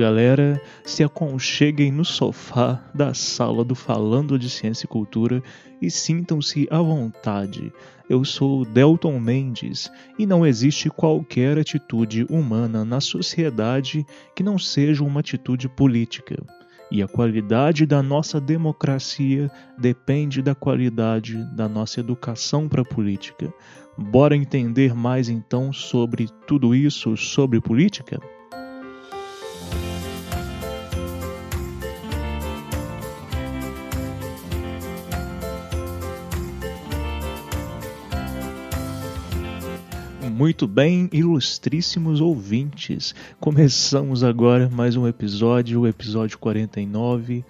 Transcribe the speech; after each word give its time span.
Galera, 0.00 0.58
se 0.82 1.04
aconcheguem 1.04 1.92
no 1.92 2.06
sofá 2.06 2.82
da 2.94 3.12
sala 3.12 3.62
do 3.62 3.74
Falando 3.74 4.38
de 4.38 4.48
Ciência 4.48 4.86
e 4.86 4.88
Cultura 4.88 5.42
e 5.80 5.90
sintam-se 5.90 6.66
à 6.70 6.80
vontade. 6.80 7.70
Eu 8.08 8.24
sou 8.24 8.64
Delton 8.64 9.20
Mendes 9.20 9.92
e 10.18 10.24
não 10.24 10.46
existe 10.46 10.88
qualquer 10.88 11.58
atitude 11.58 12.24
humana 12.30 12.82
na 12.82 12.98
sociedade 12.98 14.06
que 14.34 14.42
não 14.42 14.58
seja 14.58 15.04
uma 15.04 15.20
atitude 15.20 15.68
política. 15.68 16.42
E 16.90 17.02
a 17.02 17.06
qualidade 17.06 17.84
da 17.84 18.02
nossa 18.02 18.40
democracia 18.40 19.50
depende 19.76 20.40
da 20.40 20.54
qualidade 20.54 21.44
da 21.54 21.68
nossa 21.68 22.00
educação 22.00 22.70
para 22.70 22.80
a 22.80 22.86
política. 22.86 23.52
Bora 23.98 24.34
entender 24.34 24.94
mais 24.94 25.28
então 25.28 25.74
sobre 25.74 26.26
tudo 26.46 26.74
isso, 26.74 27.18
sobre 27.18 27.60
política? 27.60 28.18
Muito 40.40 40.66
bem, 40.66 41.06
ilustríssimos 41.12 42.18
ouvintes. 42.18 43.14
Começamos 43.38 44.24
agora 44.24 44.70
mais 44.70 44.96
um 44.96 45.06
episódio, 45.06 45.82
o 45.82 45.86
episódio 45.86 46.38
49 46.38 47.44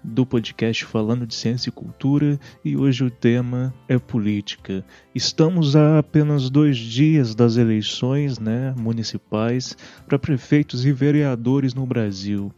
do 0.00 0.24
podcast 0.24 0.84
Falando 0.84 1.26
de 1.26 1.34
Ciência 1.34 1.70
e 1.70 1.72
Cultura, 1.72 2.38
e 2.64 2.76
hoje 2.76 3.02
o 3.02 3.10
tema 3.10 3.74
é 3.88 3.98
política. 3.98 4.84
Estamos 5.12 5.74
a 5.74 5.98
apenas 5.98 6.48
dois 6.48 6.78
dias 6.78 7.34
das 7.34 7.56
eleições 7.56 8.38
né, 8.38 8.72
municipais 8.78 9.76
para 10.06 10.16
prefeitos 10.16 10.86
e 10.86 10.92
vereadores 10.92 11.74
no 11.74 11.84
Brasil. 11.84 12.52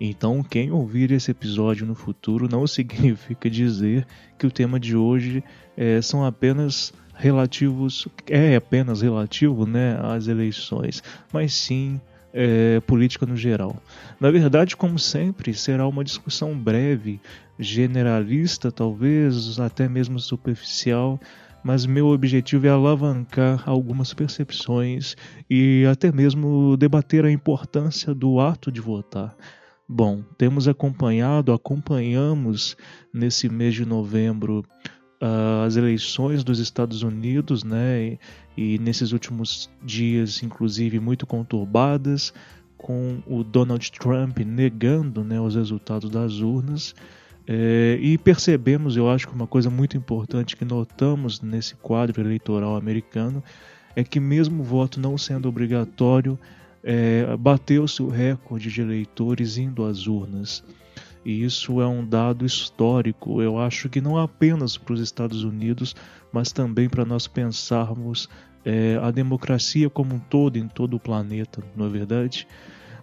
Então, 0.00 0.42
quem 0.42 0.70
ouvir 0.70 1.10
esse 1.10 1.30
episódio 1.30 1.86
no 1.86 1.94
futuro 1.94 2.48
não 2.48 2.66
significa 2.68 3.50
dizer 3.50 4.06
que 4.38 4.46
o 4.46 4.50
tema 4.50 4.78
de 4.78 4.96
hoje 4.96 5.42
é, 5.76 6.00
são 6.00 6.24
apenas 6.24 6.92
relativos, 7.14 8.06
é 8.28 8.54
apenas 8.54 9.02
relativo 9.02 9.66
né, 9.66 9.98
às 10.00 10.28
eleições, 10.28 11.02
mas 11.32 11.52
sim 11.52 12.00
é, 12.32 12.80
política 12.80 13.26
no 13.26 13.36
geral. 13.36 13.82
Na 14.20 14.30
verdade, 14.30 14.76
como 14.76 14.98
sempre, 14.98 15.52
será 15.52 15.86
uma 15.86 16.04
discussão 16.04 16.56
breve, 16.56 17.20
generalista, 17.58 18.70
talvez 18.70 19.58
até 19.58 19.88
mesmo 19.88 20.20
superficial, 20.20 21.18
mas 21.64 21.84
meu 21.84 22.06
objetivo 22.08 22.66
é 22.68 22.70
alavancar 22.70 23.68
algumas 23.68 24.14
percepções 24.14 25.16
e 25.50 25.84
até 25.90 26.12
mesmo 26.12 26.76
debater 26.76 27.24
a 27.24 27.30
importância 27.32 28.14
do 28.14 28.38
ato 28.38 28.70
de 28.70 28.80
votar. 28.80 29.34
Bom, 29.90 30.22
temos 30.36 30.68
acompanhado, 30.68 31.50
acompanhamos 31.50 32.76
nesse 33.10 33.48
mês 33.48 33.74
de 33.74 33.86
novembro 33.86 34.62
uh, 35.22 35.64
as 35.64 35.76
eleições 35.76 36.44
dos 36.44 36.58
Estados 36.58 37.02
Unidos, 37.02 37.64
né, 37.64 38.18
e, 38.54 38.74
e 38.74 38.78
nesses 38.78 39.12
últimos 39.12 39.70
dias, 39.82 40.42
inclusive, 40.42 41.00
muito 41.00 41.26
conturbadas, 41.26 42.34
com 42.76 43.22
o 43.26 43.42
Donald 43.42 43.90
Trump 43.92 44.38
negando 44.40 45.24
né, 45.24 45.40
os 45.40 45.54
resultados 45.54 46.10
das 46.10 46.40
urnas. 46.40 46.94
É, 47.46 47.98
e 47.98 48.18
percebemos, 48.18 48.94
eu 48.94 49.10
acho 49.10 49.26
que 49.26 49.34
uma 49.34 49.46
coisa 49.46 49.70
muito 49.70 49.96
importante 49.96 50.54
que 50.54 50.66
notamos 50.66 51.40
nesse 51.40 51.74
quadro 51.76 52.20
eleitoral 52.20 52.76
americano 52.76 53.42
é 53.96 54.04
que, 54.04 54.20
mesmo 54.20 54.60
o 54.60 54.64
voto 54.64 55.00
não 55.00 55.16
sendo 55.16 55.48
obrigatório, 55.48 56.38
é, 56.82 57.36
bateu-se 57.36 58.02
o 58.02 58.08
recorde 58.08 58.70
de 58.70 58.80
eleitores 58.80 59.58
indo 59.58 59.84
às 59.84 60.06
urnas. 60.06 60.64
E 61.24 61.42
isso 61.42 61.80
é 61.80 61.86
um 61.86 62.06
dado 62.06 62.46
histórico, 62.46 63.42
eu 63.42 63.58
acho 63.58 63.88
que 63.88 64.00
não 64.00 64.16
apenas 64.16 64.76
para 64.78 64.94
os 64.94 65.00
Estados 65.00 65.44
Unidos, 65.44 65.94
mas 66.32 66.52
também 66.52 66.88
para 66.88 67.04
nós 67.04 67.26
pensarmos 67.26 68.28
é, 68.64 68.98
a 69.02 69.10
democracia 69.10 69.90
como 69.90 70.14
um 70.14 70.18
todo 70.18 70.56
em 70.56 70.68
todo 70.68 70.94
o 70.94 71.00
planeta, 71.00 71.62
não 71.76 71.86
é 71.86 71.88
verdade? 71.88 72.46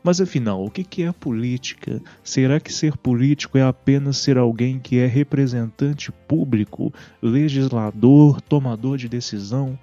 Mas 0.06 0.22
afinal, 0.22 0.64
o 0.64 0.69
que 0.69 1.02
é 1.02 1.12
política? 1.12 2.00
Será 2.24 2.59
que 2.59 2.72
ser 2.72 2.96
político 2.96 3.58
é 3.58 3.64
apenas 3.64 4.18
ser 4.18 4.38
alguém 4.38 4.78
que 4.78 5.00
é 5.00 5.08
representante 5.08 6.12
público, 6.12 6.94
legislador, 7.19 8.40
tomador 8.40 8.97
de 8.97 9.09
decisão? 9.09 9.80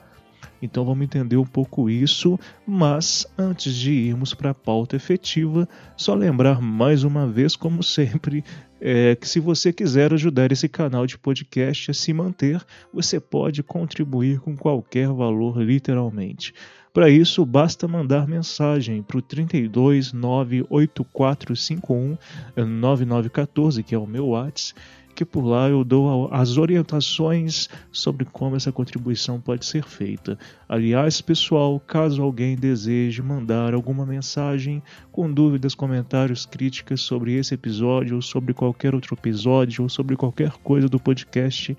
Então 0.60 0.84
vamos 0.84 1.04
entender 1.04 1.36
um 1.36 1.46
pouco 1.46 1.90
isso, 1.90 2.38
mas 2.66 3.26
antes 3.36 3.74
de 3.74 3.92
irmos 3.92 4.34
para 4.34 4.50
a 4.50 4.54
pauta 4.54 4.96
efetiva, 4.96 5.68
só 5.96 6.14
lembrar 6.14 6.60
mais 6.60 7.04
uma 7.04 7.26
vez, 7.26 7.56
como 7.56 7.82
sempre, 7.82 8.44
é, 8.80 9.16
que 9.16 9.28
se 9.28 9.40
você 9.40 9.72
quiser 9.72 10.12
ajudar 10.12 10.52
esse 10.52 10.68
canal 10.68 11.06
de 11.06 11.16
podcast 11.16 11.90
a 11.90 11.94
se 11.94 12.12
manter, 12.12 12.60
você 12.92 13.18
pode 13.20 13.62
contribuir 13.62 14.40
com 14.40 14.54
qualquer 14.56 15.08
valor, 15.08 15.62
literalmente. 15.62 16.52
Para 16.92 17.08
isso, 17.08 17.46
basta 17.46 17.88
mandar 17.88 18.28
mensagem 18.28 19.02
para 19.02 19.16
o 19.16 19.22
32 19.22 20.12
98451 20.12 22.18
9914, 22.54 23.82
que 23.82 23.94
é 23.94 23.98
o 23.98 24.06
meu 24.06 24.26
WhatsApp 24.28 24.78
por 25.24 25.44
lá 25.44 25.68
eu 25.68 25.84
dou 25.84 26.28
as 26.32 26.56
orientações 26.56 27.68
sobre 27.90 28.24
como 28.24 28.56
essa 28.56 28.72
contribuição 28.72 29.40
pode 29.40 29.64
ser 29.66 29.84
feita. 29.84 30.38
Aliás, 30.68 31.20
pessoal, 31.20 31.78
caso 31.80 32.22
alguém 32.22 32.56
deseje 32.56 33.22
mandar 33.22 33.74
alguma 33.74 34.06
mensagem 34.06 34.82
com 35.10 35.32
dúvidas, 35.32 35.74
comentários, 35.74 36.46
críticas 36.46 37.00
sobre 37.00 37.34
esse 37.34 37.54
episódio, 37.54 38.16
ou 38.16 38.22
sobre 38.22 38.54
qualquer 38.54 38.94
outro 38.94 39.14
episódio, 39.14 39.82
ou 39.82 39.88
sobre 39.88 40.16
qualquer 40.16 40.52
coisa 40.62 40.88
do 40.88 40.98
podcast, 40.98 41.76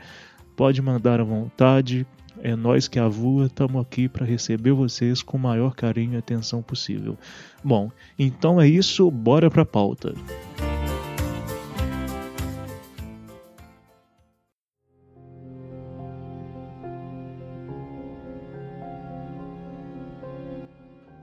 pode 0.56 0.82
mandar 0.82 1.20
à 1.20 1.24
vontade. 1.24 2.06
É 2.42 2.56
nós 2.56 2.88
que 2.88 3.00
a 3.00 3.08
voa 3.08 3.46
estamos 3.46 3.82
aqui 3.82 4.10
para 4.10 4.26
receber 4.26 4.74
vocês 4.74 5.22
com 5.22 5.38
o 5.38 5.40
maior 5.40 5.76
carinho 5.76 6.16
e 6.16 6.18
atenção 6.18 6.62
possível. 6.62 7.18
Bom, 7.64 7.92
então 8.18 8.60
é 8.60 8.68
isso, 8.68 9.10
bora 9.10 9.50
para 9.50 9.62
a 9.62 9.66
pauta. 9.66 10.14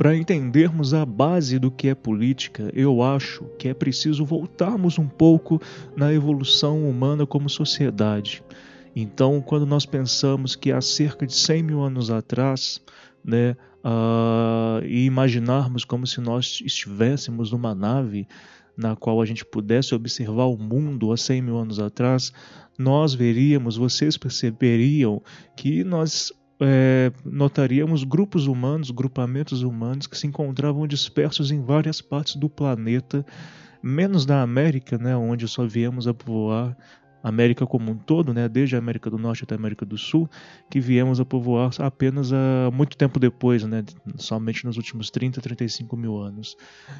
Para 0.00 0.16
entendermos 0.16 0.94
a 0.94 1.04
base 1.04 1.58
do 1.58 1.70
que 1.70 1.88
é 1.88 1.94
política, 1.94 2.70
eu 2.72 3.02
acho 3.02 3.44
que 3.58 3.68
é 3.68 3.74
preciso 3.74 4.24
voltarmos 4.24 4.98
um 4.98 5.06
pouco 5.06 5.60
na 5.94 6.10
evolução 6.10 6.88
humana 6.88 7.26
como 7.26 7.50
sociedade. 7.50 8.42
Então, 8.96 9.42
quando 9.42 9.66
nós 9.66 9.84
pensamos 9.84 10.56
que 10.56 10.72
há 10.72 10.80
cerca 10.80 11.26
de 11.26 11.34
100 11.34 11.62
mil 11.62 11.82
anos 11.82 12.10
atrás, 12.10 12.80
né, 13.22 13.54
uh, 13.84 14.82
e 14.86 15.04
imaginarmos 15.04 15.84
como 15.84 16.06
se 16.06 16.18
nós 16.18 16.62
estivéssemos 16.64 17.53
numa 17.53 17.74
nave 17.74 18.26
na 18.74 18.96
qual 18.96 19.20
a 19.20 19.26
gente 19.26 19.44
pudesse 19.44 19.94
observar 19.94 20.46
o 20.46 20.56
mundo 20.56 21.12
há 21.12 21.16
100 21.18 21.42
mil 21.42 21.58
anos 21.58 21.78
atrás, 21.78 22.32
nós 22.78 23.12
veríamos, 23.12 23.76
vocês 23.76 24.16
perceberiam 24.16 25.22
que 25.54 25.84
nós 25.84 26.32
é, 26.60 27.12
notaríamos 27.24 28.04
grupos 28.04 28.47
humanos, 28.47 28.91
grupamentos 28.91 29.62
humanos 29.62 30.07
que 30.07 30.16
se 30.16 30.27
encontravam 30.27 30.86
dispersos 30.86 31.51
em 31.51 31.62
várias 31.62 32.01
partes 32.01 32.36
do 32.36 32.48
planeta, 32.48 33.24
menos 33.83 34.27
da 34.27 34.42
América, 34.42 34.98
né, 34.98 35.16
onde 35.16 35.48
só 35.48 35.66
viemos 35.66 36.07
a 36.07 36.12
povoar 36.12 36.77
América 37.22 37.66
como 37.66 37.91
um 37.91 37.97
todo, 37.97 38.33
né, 38.33 38.48
desde 38.48 38.77
a 38.77 38.78
América 38.78 39.10
do 39.10 39.18
Norte 39.18 39.45
até 39.45 39.54
a 39.54 39.59
América 39.59 39.84
do 39.84 39.97
Sul, 39.98 40.28
que 40.71 40.80
viemos 40.80 41.21
a 41.21 41.24
povoar 41.24 41.71
apenas 41.78 42.33
há 42.33 42.71
muito 42.72 42.97
tempo 42.97 43.18
depois, 43.18 43.63
né, 43.65 43.84
somente 44.16 44.65
nos 44.65 44.77
últimos 44.77 45.10
30, 45.10 45.41
35 45.41 45.97
mil 45.97 46.18
anos. 46.18 46.56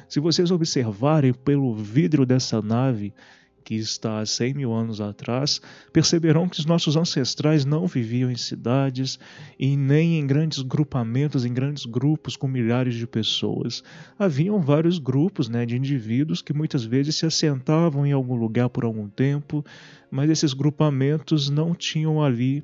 Se 0.07 0.19
vocês 0.19 0.51
observarem 0.51 1.33
pelo 1.33 1.73
vidro 1.75 2.25
dessa 2.25 2.61
nave, 2.61 3.13
que 3.63 3.75
está 3.75 4.19
há 4.19 4.25
100 4.25 4.53
mil 4.53 4.73
anos 4.73 4.99
atrás, 4.99 5.61
perceberão 5.93 6.47
que 6.49 6.59
os 6.59 6.65
nossos 6.65 6.95
ancestrais 6.95 7.65
não 7.65 7.87
viviam 7.87 8.31
em 8.31 8.35
cidades 8.35 9.19
e 9.59 9.75
nem 9.77 10.19
em 10.19 10.27
grandes 10.27 10.61
grupamentos, 10.61 11.45
em 11.45 11.53
grandes 11.53 11.85
grupos 11.85 12.35
com 12.35 12.47
milhares 12.47 12.95
de 12.95 13.07
pessoas. 13.07 13.83
Haviam 14.17 14.59
vários 14.59 14.99
grupos 14.99 15.49
né, 15.49 15.65
de 15.65 15.77
indivíduos 15.77 16.41
que 16.41 16.53
muitas 16.53 16.83
vezes 16.83 17.15
se 17.15 17.25
assentavam 17.25 18.05
em 18.05 18.11
algum 18.11 18.35
lugar 18.35 18.69
por 18.69 18.83
algum 18.83 19.07
tempo, 19.07 19.63
mas 20.09 20.29
esses 20.29 20.53
grupamentos 20.53 21.49
não 21.49 21.73
tinham 21.73 22.23
ali 22.23 22.63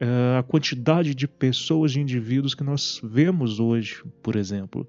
uh, 0.00 0.38
a 0.38 0.42
quantidade 0.42 1.14
de 1.14 1.28
pessoas, 1.28 1.92
de 1.92 2.00
indivíduos 2.00 2.54
que 2.54 2.64
nós 2.64 3.00
vemos 3.02 3.60
hoje, 3.60 4.02
por 4.22 4.36
exemplo. 4.36 4.86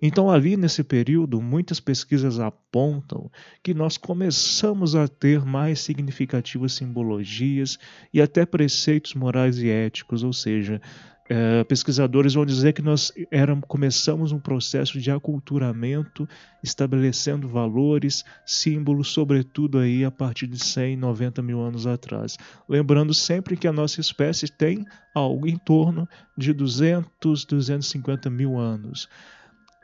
Então, 0.00 0.30
ali 0.30 0.56
nesse 0.56 0.82
período, 0.82 1.40
muitas 1.40 1.80
pesquisas 1.80 2.38
apontam 2.38 3.30
que 3.62 3.74
nós 3.74 3.96
começamos 3.96 4.94
a 4.94 5.08
ter 5.08 5.44
mais 5.44 5.80
significativas 5.80 6.72
simbologias 6.72 7.78
e 8.12 8.20
até 8.20 8.44
preceitos 8.44 9.14
morais 9.14 9.58
e 9.58 9.68
éticos, 9.68 10.22
ou 10.22 10.32
seja, 10.32 10.80
é, 11.26 11.64
pesquisadores 11.64 12.34
vão 12.34 12.44
dizer 12.44 12.74
que 12.74 12.82
nós 12.82 13.10
éramos, 13.30 13.64
começamos 13.66 14.30
um 14.30 14.38
processo 14.38 15.00
de 15.00 15.10
aculturamento, 15.10 16.28
estabelecendo 16.62 17.48
valores, 17.48 18.24
símbolos, 18.44 19.08
sobretudo 19.08 19.78
aí 19.78 20.04
a 20.04 20.10
partir 20.10 20.46
de 20.46 20.62
100, 20.62 20.96
90 20.96 21.40
mil 21.40 21.62
anos 21.62 21.86
atrás. 21.86 22.36
Lembrando 22.68 23.14
sempre 23.14 23.56
que 23.56 23.66
a 23.66 23.72
nossa 23.72 24.00
espécie 24.00 24.48
tem 24.48 24.84
algo 25.14 25.46
em 25.46 25.56
torno 25.56 26.06
de 26.36 26.52
200, 26.52 27.46
250 27.46 28.28
mil 28.28 28.58
anos. 28.58 29.08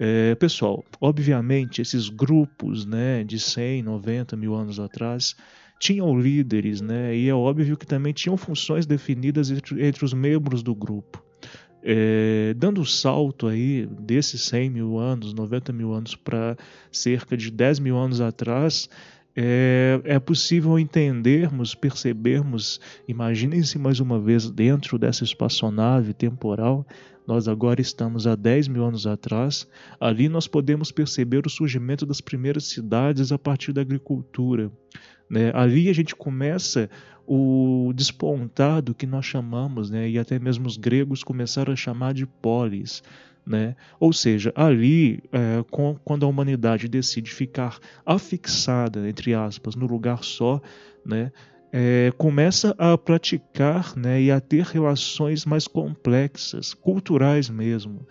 É, 0.02 0.34
pessoal, 0.34 0.82
obviamente 0.98 1.82
esses 1.82 2.08
grupos 2.08 2.86
né, 2.86 3.22
de 3.22 3.38
100, 3.38 3.82
90 3.82 4.34
mil 4.34 4.54
anos 4.54 4.80
atrás 4.80 5.36
tinham 5.78 6.18
líderes, 6.18 6.80
né, 6.80 7.14
e 7.14 7.28
é 7.28 7.34
óbvio 7.34 7.76
que 7.76 7.86
também 7.86 8.10
tinham 8.14 8.34
funções 8.34 8.86
definidas 8.86 9.50
entre, 9.50 9.86
entre 9.86 10.02
os 10.02 10.14
membros 10.14 10.62
do 10.62 10.74
grupo. 10.74 11.22
É, 11.82 12.54
dando 12.56 12.80
o 12.80 12.86
salto 12.86 13.46
aí 13.46 13.86
desses 14.00 14.40
100 14.40 14.70
mil 14.70 14.98
anos, 14.98 15.34
90 15.34 15.70
mil 15.70 15.92
anos 15.92 16.14
para 16.14 16.56
cerca 16.90 17.36
de 17.36 17.50
10 17.50 17.78
mil 17.80 17.98
anos 17.98 18.22
atrás, 18.22 18.88
é, 19.36 20.00
é 20.04 20.18
possível 20.18 20.78
entendermos, 20.78 21.74
percebermos, 21.74 22.80
imaginem-se 23.06 23.78
mais 23.78 24.00
uma 24.00 24.18
vez 24.18 24.50
dentro 24.50 24.98
dessa 24.98 25.24
espaçonave 25.24 26.14
temporal, 26.14 26.86
nós 27.30 27.46
agora 27.46 27.80
estamos 27.80 28.26
há 28.26 28.34
10 28.34 28.66
mil 28.66 28.84
anos 28.84 29.06
atrás. 29.06 29.64
Ali 30.00 30.28
nós 30.28 30.48
podemos 30.48 30.90
perceber 30.90 31.46
o 31.46 31.50
surgimento 31.50 32.04
das 32.04 32.20
primeiras 32.20 32.64
cidades 32.64 33.30
a 33.30 33.38
partir 33.38 33.72
da 33.72 33.80
agricultura. 33.80 34.68
Né? 35.30 35.52
Ali 35.54 35.88
a 35.88 35.92
gente 35.92 36.16
começa 36.16 36.90
o 37.24 37.92
despontar 37.94 38.82
do 38.82 38.92
que 38.92 39.06
nós 39.06 39.24
chamamos, 39.24 39.90
né? 39.90 40.10
e 40.10 40.18
até 40.18 40.40
mesmo 40.40 40.66
os 40.66 40.76
gregos 40.76 41.22
começaram 41.22 41.72
a 41.72 41.76
chamar 41.76 42.14
de 42.14 42.26
polis. 42.26 43.00
Né? 43.46 43.76
Ou 44.00 44.12
seja, 44.12 44.52
ali, 44.56 45.22
é, 45.30 45.64
com, 45.70 45.96
quando 46.04 46.26
a 46.26 46.28
humanidade 46.28 46.88
decide 46.88 47.30
ficar 47.30 47.78
afixada, 48.04 49.08
entre 49.08 49.34
aspas, 49.34 49.76
no 49.76 49.86
lugar 49.86 50.24
só, 50.24 50.60
né? 51.06 51.30
É, 51.72 52.12
começa 52.18 52.74
a 52.78 52.96
praticar 52.98 53.96
né, 53.96 54.20
e 54.20 54.30
a 54.30 54.40
ter 54.40 54.64
relações 54.64 55.44
mais 55.44 55.66
complexas, 55.66 56.74
culturais 56.74 57.48
mesmo. 57.48 58.06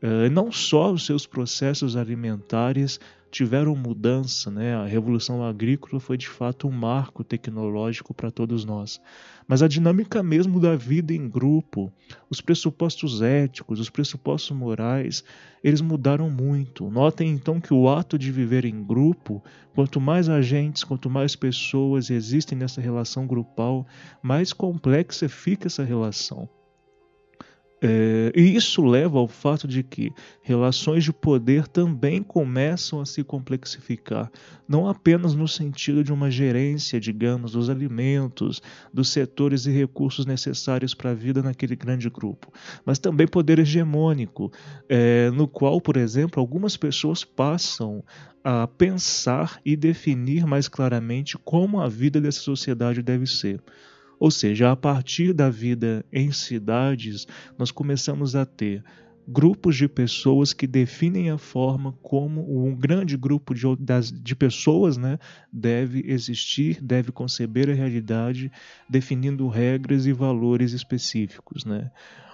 É, 0.00 0.28
não 0.30 0.50
só 0.50 0.92
os 0.92 1.04
seus 1.04 1.26
processos 1.26 1.96
alimentares 1.96 2.98
tiveram 3.30 3.76
mudança, 3.76 4.50
né? 4.50 4.74
A 4.74 4.84
revolução 4.84 5.44
agrícola 5.44 6.00
foi 6.00 6.16
de 6.16 6.28
fato 6.28 6.66
um 6.66 6.70
marco 6.70 7.22
tecnológico 7.22 8.12
para 8.12 8.30
todos 8.30 8.64
nós. 8.64 9.00
Mas 9.46 9.62
a 9.62 9.68
dinâmica 9.68 10.22
mesmo 10.22 10.60
da 10.60 10.76
vida 10.76 11.12
em 11.12 11.28
grupo, 11.28 11.92
os 12.28 12.40
pressupostos 12.40 13.22
éticos, 13.22 13.78
os 13.78 13.88
pressupostos 13.88 14.56
morais, 14.56 15.24
eles 15.62 15.80
mudaram 15.80 16.28
muito. 16.28 16.90
Notem 16.90 17.30
então 17.30 17.60
que 17.60 17.72
o 17.72 17.88
ato 17.88 18.18
de 18.18 18.32
viver 18.32 18.64
em 18.64 18.82
grupo, 18.82 19.42
quanto 19.74 20.00
mais 20.00 20.28
agentes, 20.28 20.84
quanto 20.84 21.08
mais 21.08 21.36
pessoas 21.36 22.10
existem 22.10 22.58
nessa 22.58 22.80
relação 22.80 23.26
grupal, 23.26 23.86
mais 24.22 24.52
complexa 24.52 25.28
fica 25.28 25.68
essa 25.68 25.84
relação. 25.84 26.48
É, 27.82 28.30
e 28.36 28.54
isso 28.54 28.84
leva 28.84 29.18
ao 29.18 29.26
fato 29.26 29.66
de 29.66 29.82
que 29.82 30.12
relações 30.42 31.02
de 31.02 31.12
poder 31.12 31.66
também 31.66 32.22
começam 32.22 33.00
a 33.00 33.06
se 33.06 33.24
complexificar, 33.24 34.30
não 34.68 34.86
apenas 34.86 35.34
no 35.34 35.48
sentido 35.48 36.04
de 36.04 36.12
uma 36.12 36.30
gerência, 36.30 37.00
digamos, 37.00 37.52
dos 37.52 37.70
alimentos, 37.70 38.60
dos 38.92 39.08
setores 39.08 39.64
e 39.64 39.70
recursos 39.70 40.26
necessários 40.26 40.92
para 40.92 41.12
a 41.12 41.14
vida 41.14 41.42
naquele 41.42 41.74
grande 41.74 42.10
grupo, 42.10 42.52
mas 42.84 42.98
também 42.98 43.26
poder 43.26 43.58
hegemônico, 43.58 44.52
é, 44.86 45.30
no 45.30 45.48
qual, 45.48 45.80
por 45.80 45.96
exemplo, 45.96 46.38
algumas 46.38 46.76
pessoas 46.76 47.24
passam 47.24 48.04
a 48.44 48.66
pensar 48.66 49.58
e 49.64 49.74
definir 49.74 50.46
mais 50.46 50.68
claramente 50.68 51.38
como 51.38 51.80
a 51.80 51.88
vida 51.88 52.20
dessa 52.20 52.40
sociedade 52.40 53.02
deve 53.02 53.26
ser. 53.26 53.60
Ou 54.20 54.30
seja, 54.30 54.70
a 54.70 54.76
partir 54.76 55.32
da 55.32 55.48
vida 55.48 56.04
em 56.12 56.30
cidades, 56.30 57.26
nós 57.58 57.70
começamos 57.70 58.36
a 58.36 58.44
ter 58.44 58.84
grupos 59.26 59.76
de 59.76 59.88
pessoas 59.88 60.52
que 60.52 60.66
definem 60.66 61.30
a 61.30 61.38
forma 61.38 61.92
como 62.02 62.66
um 62.66 62.74
grande 62.74 63.16
grupo 63.16 63.54
de, 63.54 63.64
de 64.12 64.36
pessoas 64.36 64.98
né, 64.98 65.18
deve 65.50 66.02
existir, 66.06 66.82
deve 66.82 67.10
conceber 67.12 67.70
a 67.70 67.74
realidade, 67.74 68.52
definindo 68.88 69.48
regras 69.48 70.04
e 70.04 70.12
valores 70.12 70.72
específicos. 70.72 71.64
Né? 71.64 71.90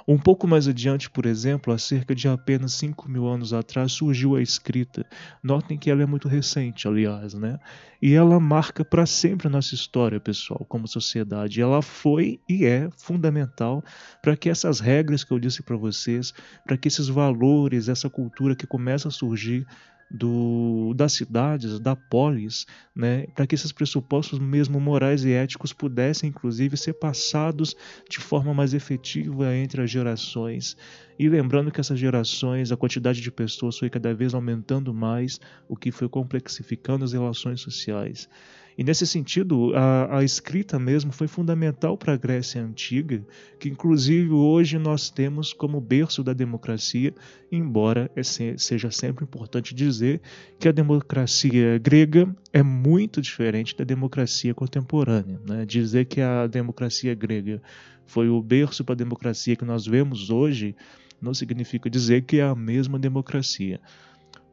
Um 0.09 0.17
pouco 0.17 0.47
mais 0.47 0.69
adiante, 0.69 1.11
por 1.11 1.27
exemplo, 1.27 1.73
há 1.73 1.79
cerca 1.79 2.15
de 2.15 2.29
apenas 2.29 2.75
5 2.75 3.11
mil 3.11 3.27
anos 3.27 3.53
atrás, 3.53 3.91
surgiu 3.91 4.37
a 4.37 4.41
escrita. 4.41 5.05
Notem 5.43 5.77
que 5.77 5.91
ela 5.91 6.01
é 6.01 6.07
muito 6.07 6.29
recente, 6.29 6.87
aliás, 6.87 7.35
né? 7.35 7.59
E 8.01 8.15
ela 8.15 8.39
marca 8.39 8.85
para 8.85 9.05
sempre 9.05 9.49
a 9.49 9.51
nossa 9.51 9.75
história, 9.75 10.21
pessoal, 10.21 10.65
como 10.69 10.87
sociedade. 10.87 11.61
Ela 11.61 11.83
foi 11.83 12.39
e 12.49 12.65
é 12.65 12.89
fundamental 12.97 13.83
para 14.23 14.37
que 14.37 14.49
essas 14.49 14.79
regras 14.79 15.25
que 15.25 15.33
eu 15.33 15.41
disse 15.41 15.61
para 15.61 15.77
vocês, 15.77 16.33
para 16.65 16.77
que 16.77 16.87
esses 16.87 17.09
valores, 17.09 17.89
essa 17.89 18.09
cultura 18.09 18.55
que 18.55 18.67
começa 18.67 19.09
a 19.09 19.11
surgir, 19.11 19.67
do, 20.11 20.95
das 20.95 21.13
cidades, 21.13 21.81
da 21.81 21.97
polis, 21.97 22.67
né, 22.95 23.27
para 23.35 23.47
que 23.47 23.55
esses 23.55 23.73
pressupostos 23.73 24.39
mesmo 24.39 24.81
morais 24.81 25.25
e 25.25 25.33
éticos 25.33 25.73
pudessem 25.73 26.31
inclusive 26.31 26.77
ser 26.77 26.95
passados 26.95 27.75
de 28.09 28.19
forma 28.19 28.55
mais 28.55 28.73
efetiva 28.75 29.55
entre 29.55 29.83
as 29.83 29.91
gerações. 29.91 30.77
E 31.19 31.29
lembrando 31.29 31.71
que 31.71 31.81
essas 31.81 31.99
gerações, 31.99 32.71
a 32.71 32.77
quantidade 32.77 33.21
de 33.21 33.31
pessoas 33.31 33.79
foi 33.79 33.91
cada 33.91 34.15
vez 34.15 34.35
aumentando 34.35 34.93
mais, 34.95 35.41
o 35.69 35.77
que 35.77 35.91
foi 35.91 36.09
complexificando 36.09 37.05
as 37.05 37.13
relações 37.13 37.61
sociais. 37.61 38.29
E 38.79 38.85
nesse 38.85 39.07
sentido, 39.07 39.75
a, 39.75 40.19
a 40.19 40.25
escrita 40.25 40.79
mesmo 40.79 41.11
foi 41.11 41.27
fundamental 41.27 41.97
para 41.97 42.13
a 42.13 42.17
Grécia 42.17 42.63
Antiga, 42.63 43.25
que 43.59 43.71
inclusive 43.71 44.31
hoje 44.31 44.79
nós 44.79 45.09
temos 45.09 45.53
como 45.55 45.81
berço 45.81 46.23
da 46.23 46.35
democracia, 46.35 47.15
embora 47.51 48.11
é 48.15 48.23
seja 48.23 48.91
sempre 48.91 49.25
importante 49.25 49.75
dizer 49.75 50.21
que 50.59 50.69
a 50.69 50.73
democracia 50.73 51.79
grega 51.79 52.29
é 52.53 52.63
muito 52.63 53.23
diferente 53.23 53.75
da 53.75 53.85
democracia 53.85 54.53
contemporânea. 54.53 55.41
Né? 55.47 55.65
Dizer 55.65 56.05
que 56.05 56.21
a 56.21 56.47
democracia 56.47 57.15
grega 57.15 57.63
foi 58.05 58.29
o 58.29 58.43
berço 58.43 58.85
para 58.85 58.93
a 58.93 58.97
democracia 58.97 59.57
que 59.57 59.65
nós 59.65 59.87
vemos 59.87 60.29
hoje 60.29 60.77
não 61.21 61.33
significa 61.33 61.89
dizer 61.89 62.23
que 62.23 62.39
é 62.39 62.43
a 62.43 62.55
mesma 62.55 62.99
democracia. 62.99 63.81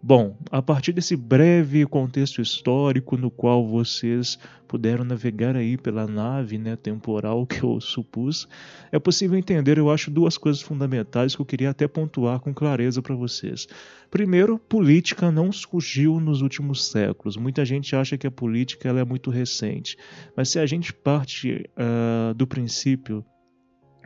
Bom, 0.06 0.36
a 0.52 0.62
partir 0.62 0.92
desse 0.92 1.16
breve 1.16 1.86
contexto 1.86 2.42
histórico 2.42 3.16
no 3.16 3.32
qual 3.32 3.66
vocês 3.66 4.38
puderam 4.68 5.06
navegar 5.06 5.56
aí 5.56 5.78
pela 5.78 6.06
nave 6.06 6.58
né, 6.58 6.76
temporal 6.76 7.48
que 7.48 7.64
eu 7.64 7.80
supus, 7.80 8.46
é 8.92 9.00
possível 9.00 9.38
entender, 9.38 9.78
eu 9.78 9.90
acho, 9.90 10.12
duas 10.12 10.38
coisas 10.38 10.62
fundamentais 10.62 11.38
que 11.38 11.42
eu 11.42 11.46
queria 11.46 11.70
até 11.70 11.88
pontuar 11.88 12.42
com 12.42 12.54
clareza 12.54 13.02
para 13.02 13.16
vocês. 13.16 13.66
Primeiro, 14.12 14.60
política 14.60 15.32
não 15.32 15.54
surgiu 15.54 16.20
nos 16.20 16.42
últimos 16.42 16.86
séculos. 16.86 17.38
Muita 17.38 17.64
gente 17.64 17.96
acha 17.96 18.18
que 18.18 18.28
a 18.28 18.32
política 18.32 18.90
ela 18.90 19.00
é 19.00 19.06
muito 19.06 19.32
recente, 19.32 19.96
mas 20.36 20.50
se 20.50 20.60
a 20.60 20.66
gente 20.66 20.92
parte 20.92 21.64
uh, 21.78 22.34
do 22.34 22.46
princípio 22.46 23.24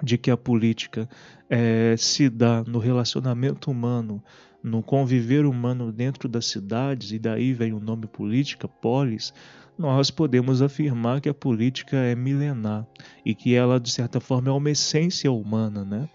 de 0.04 0.16
que 0.16 0.30
a 0.30 0.38
política 0.38 1.10
é, 1.50 1.96
se 1.98 2.30
dá 2.30 2.64
no 2.68 2.78
relacionamento 2.78 3.72
humano 3.72 4.24
no 4.68 4.84
conviver 4.84 5.46
humano 5.46 5.92
dentro 5.92 6.28
das 6.28 6.46
cidades, 6.46 7.12
e 7.12 7.18
daí 7.18 7.54
vem 7.54 7.74
o 7.74 7.80
nome 7.80 8.06
política, 8.06 8.68
polis, 8.68 9.34
nós 9.78 10.12
podemos 10.12 10.62
afirmar 10.62 11.22
que 11.22 11.30
a 11.30 11.34
política 11.34 11.98
é 11.98 12.16
milenar 12.16 12.86
e 13.26 13.34
que 13.34 13.54
ela, 13.54 13.80
de 13.80 13.92
certa 13.92 14.20
forma, 14.20 14.50
é 14.50 14.52
uma 14.52 14.72
essência 14.72 15.32
humana, 15.32 15.86
né? 15.86 16.10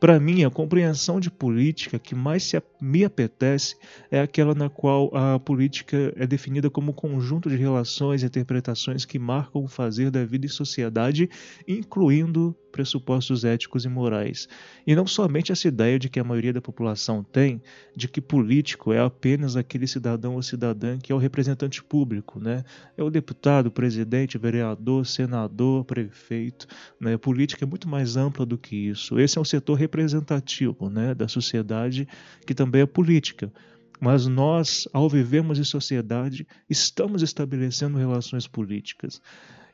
Para 0.00 0.20
mim, 0.20 0.44
a 0.44 0.50
compreensão 0.50 1.18
de 1.18 1.28
política 1.28 1.98
que 1.98 2.14
mais 2.14 2.44
se, 2.44 2.62
me 2.80 3.04
apetece 3.04 3.76
é 4.10 4.20
aquela 4.20 4.54
na 4.54 4.68
qual 4.68 5.10
a 5.14 5.40
política 5.40 6.12
é 6.16 6.24
definida 6.24 6.70
como 6.70 6.94
conjunto 6.94 7.50
de 7.50 7.56
relações 7.56 8.22
e 8.22 8.26
interpretações 8.26 9.04
que 9.04 9.18
marcam 9.18 9.64
o 9.64 9.68
fazer 9.68 10.10
da 10.10 10.24
vida 10.24 10.46
em 10.46 10.48
sociedade, 10.48 11.28
incluindo 11.66 12.56
pressupostos 12.70 13.44
éticos 13.44 13.84
e 13.84 13.88
morais. 13.88 14.48
E 14.86 14.94
não 14.94 15.06
somente 15.06 15.50
essa 15.50 15.66
ideia 15.66 15.98
de 15.98 16.08
que 16.08 16.20
a 16.20 16.24
maioria 16.24 16.52
da 16.52 16.60
população 16.60 17.24
tem 17.24 17.60
de 17.96 18.06
que 18.06 18.20
político 18.20 18.92
é 18.92 19.00
apenas 19.00 19.56
aquele 19.56 19.86
cidadão 19.86 20.34
ou 20.34 20.42
cidadã 20.42 20.98
que 20.98 21.10
é 21.10 21.14
o 21.14 21.18
representante 21.18 21.82
público, 21.82 22.38
né? 22.38 22.62
É 22.96 23.02
o 23.02 23.10
deputado, 23.10 23.70
presidente, 23.70 24.38
vereador, 24.38 25.04
senador, 25.06 25.84
prefeito, 25.84 26.66
né? 27.00 27.16
Política 27.16 27.64
é 27.64 27.66
muito 27.66 27.88
mais 27.88 28.16
ampla 28.16 28.46
do 28.46 28.56
que 28.56 28.76
isso. 28.76 29.18
Esse 29.18 29.38
é 29.38 29.40
um 29.40 29.44
setor 29.44 29.74
representativo, 29.88 30.90
né, 30.90 31.14
da 31.14 31.26
sociedade 31.26 32.06
que 32.46 32.54
também 32.54 32.82
é 32.82 32.86
política 32.86 33.50
mas 34.00 34.26
nós, 34.26 34.86
ao 34.92 35.08
vivermos 35.08 35.58
em 35.58 35.64
sociedade, 35.64 36.46
estamos 36.68 37.22
estabelecendo 37.22 37.98
relações 37.98 38.46
políticas. 38.46 39.20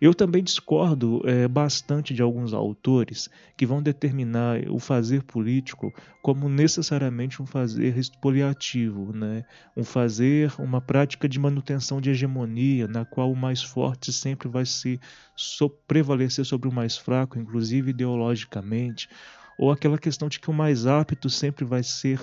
Eu 0.00 0.12
também 0.12 0.42
discordo 0.42 1.22
é, 1.24 1.46
bastante 1.46 2.12
de 2.12 2.20
alguns 2.20 2.52
autores 2.52 3.28
que 3.56 3.64
vão 3.64 3.82
determinar 3.82 4.68
o 4.68 4.78
fazer 4.78 5.22
político 5.22 5.92
como 6.20 6.48
necessariamente 6.48 7.40
um 7.40 7.46
fazer 7.46 7.96
expoliativo, 7.96 9.12
né? 9.14 9.44
um 9.76 9.84
fazer, 9.84 10.52
uma 10.58 10.80
prática 10.80 11.28
de 11.28 11.38
manutenção 11.38 12.00
de 12.00 12.10
hegemonia, 12.10 12.88
na 12.88 13.04
qual 13.04 13.30
o 13.30 13.36
mais 13.36 13.62
forte 13.62 14.12
sempre 14.12 14.48
vai 14.48 14.66
se 14.66 15.00
so 15.36 15.70
prevalecer 15.70 16.44
sobre 16.44 16.68
o 16.68 16.72
mais 16.72 16.96
fraco, 16.96 17.38
inclusive 17.38 17.90
ideologicamente, 17.90 19.08
ou 19.58 19.70
aquela 19.70 19.98
questão 19.98 20.28
de 20.28 20.40
que 20.40 20.50
o 20.50 20.54
mais 20.54 20.86
apto 20.86 21.28
sempre 21.30 21.64
vai 21.64 21.82
ser 21.82 22.20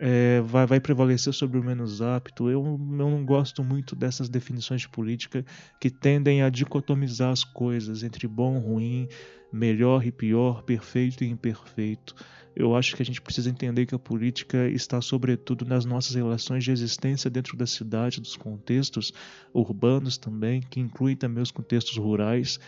é, 0.00 0.40
vai, 0.42 0.66
vai, 0.66 0.80
prevalecer 0.80 1.34
sobre 1.34 1.58
o 1.58 1.64
menos 1.64 2.00
apto. 2.00 2.48
Eu, 2.48 2.64
eu 2.64 2.78
não 2.78 3.24
gosto 3.24 3.64
muito 3.64 3.96
dessas 3.96 4.28
definições 4.28 4.82
de 4.82 4.88
política 4.88 5.44
que 5.80 5.90
tendem 5.90 6.42
a 6.42 6.48
dicotomizar 6.48 7.30
as 7.30 7.42
coisas 7.42 8.02
entre 8.02 8.28
bom, 8.28 8.58
ruim, 8.58 9.08
melhor 9.52 10.06
e 10.06 10.12
pior, 10.12 10.62
perfeito 10.62 11.24
e 11.24 11.28
imperfeito. 11.28 12.14
Eu 12.54 12.74
acho 12.74 12.96
que 12.96 13.02
a 13.02 13.04
gente 13.04 13.20
precisa 13.20 13.50
entender 13.50 13.86
que 13.86 13.94
a 13.94 13.98
política 13.98 14.68
está, 14.68 15.00
sobretudo, 15.00 15.64
nas 15.64 15.84
nossas 15.84 16.14
relações 16.14 16.64
de 16.64 16.72
existência 16.72 17.30
dentro 17.30 17.56
da 17.56 17.66
cidade, 17.66 18.20
dos 18.20 18.36
contextos 18.36 19.12
urbanos 19.54 20.18
também, 20.18 20.60
que 20.60 20.80
incluem 20.80 21.16
também 21.16 21.42
os 21.42 21.52
contextos 21.52 21.96
rurais. 21.96 22.58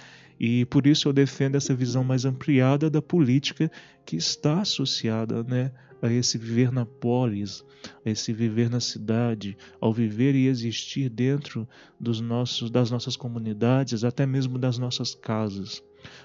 E 0.41 0.65
por 0.65 0.87
isso 0.87 1.07
eu 1.07 1.13
defendo 1.13 1.57
essa 1.57 1.75
visão 1.75 2.03
mais 2.03 2.25
ampliada 2.25 2.89
da 2.89 3.03
política 3.03 3.71
que 4.07 4.17
está 4.17 4.63
associada 4.63 5.45
né, 5.45 5.71
a 6.01 6.11
esse 6.11 6.39
viver 6.39 6.73
na 6.73 6.87
polis, 6.87 7.63
a 8.07 8.09
esse 8.09 8.33
viver 8.33 8.71
na 8.71 8.81
cidade, 8.81 9.55
ao 9.79 9.93
viver 9.93 10.35
e 10.35 10.47
existir 10.47 11.11
dentro 11.11 11.69
dos 12.01 12.23
nossos, 12.23 12.71
das 12.71 12.91
nossas 12.91 13.17
comunidades, 13.17 14.03
até 14.03 14.25
mesmo 14.25 14.59
das 14.59 14.79
nossas 14.79 15.15
casas. 15.15 15.83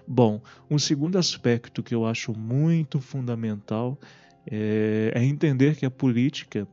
Bom, 0.07 0.41
um 0.71 0.79
segundo 0.79 1.17
aspecto 1.17 1.83
que 1.83 1.93
eu 1.93 2.05
acho 2.05 2.33
muito 2.33 3.01
fundamental 3.01 3.99
é, 4.49 5.11
é 5.13 5.25
entender 5.25 5.75
que 5.75 5.85
a 5.85 5.91
política, 5.91 6.65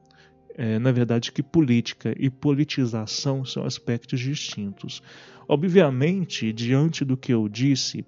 é, 0.57 0.79
na 0.79 0.93
verdade, 0.93 1.33
que 1.33 1.43
política 1.43 2.15
e 2.19 2.29
politização 2.29 3.45
são 3.45 3.65
aspectos 3.65 4.21
distintos. 4.21 5.03
Obviamente, 5.49 6.53
diante 6.53 7.05
do 7.05 7.17
que 7.17 7.33
eu 7.33 7.49
disse, 7.49 8.05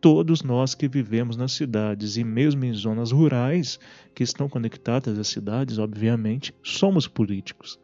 todos 0.00 0.42
nós 0.42 0.74
que 0.74 0.88
vivemos 0.88 1.36
nas 1.36 1.52
cidades 1.52 2.16
e 2.16 2.24
mesmo 2.24 2.64
em 2.64 2.72
zonas 2.74 3.12
rurais 3.12 3.78
que 4.14 4.22
estão 4.22 4.48
conectadas 4.48 5.18
às 5.18 5.28
cidades, 5.28 5.78
obviamente, 5.78 6.54
somos 6.62 7.06
políticos. 7.06 7.78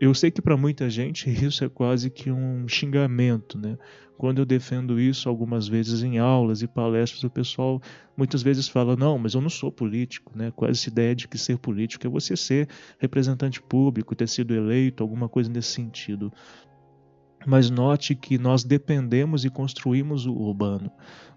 Eu 0.00 0.14
sei 0.14 0.30
que 0.30 0.42
para 0.42 0.56
muita 0.56 0.88
gente 0.90 1.28
isso 1.30 1.64
é 1.64 1.68
quase 1.68 2.10
que 2.10 2.30
um 2.30 2.66
xingamento, 2.68 3.58
né? 3.58 3.78
Quando 4.18 4.38
eu 4.38 4.46
defendo 4.46 4.98
isso 4.98 5.28
algumas 5.28 5.68
vezes 5.68 6.02
em 6.02 6.18
aulas 6.18 6.62
e 6.62 6.66
palestras, 6.66 7.22
o 7.24 7.30
pessoal 7.30 7.80
muitas 8.16 8.42
vezes 8.42 8.66
fala: 8.68 8.96
"Não, 8.96 9.18
mas 9.18 9.34
eu 9.34 9.40
não 9.40 9.50
sou 9.50 9.70
político", 9.72 10.32
né? 10.36 10.50
Quase 10.56 10.80
essa 10.80 10.88
ideia 10.90 11.14
de 11.14 11.28
que 11.28 11.36
ser 11.38 11.58
político 11.58 12.06
é 12.06 12.10
você 12.10 12.36
ser 12.36 12.68
representante 12.98 13.60
público, 13.62 14.14
ter 14.14 14.28
sido 14.28 14.54
eleito, 14.54 15.02
alguma 15.02 15.28
coisa 15.28 15.50
nesse 15.50 15.68
sentido. 15.72 16.32
Mas 17.46 17.70
note 17.70 18.16
que 18.16 18.36
nós 18.36 18.64
dependemos 18.64 19.44
e 19.44 19.50
construímos 19.50 20.26
o 20.26 20.32
urbano. 20.32 20.90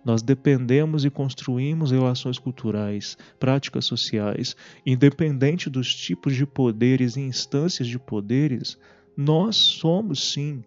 Nós 0.04 0.24
dependemos 0.24 1.06
e 1.06 1.10
construímos 1.10 1.92
relações 1.92 2.40
culturais, 2.40 3.16
práticas 3.40 3.86
sociais, 3.86 4.56
independente 4.84 5.70
dos 5.70 5.94
tipos 5.94 6.36
de 6.36 6.48
poderes 6.48 7.16
e 7.16 7.22
instâncias 7.22 7.88
de 7.88 8.00
poderes, 8.00 8.76
nós 9.16 9.56
somos 9.56 10.32
sim, 10.32 10.64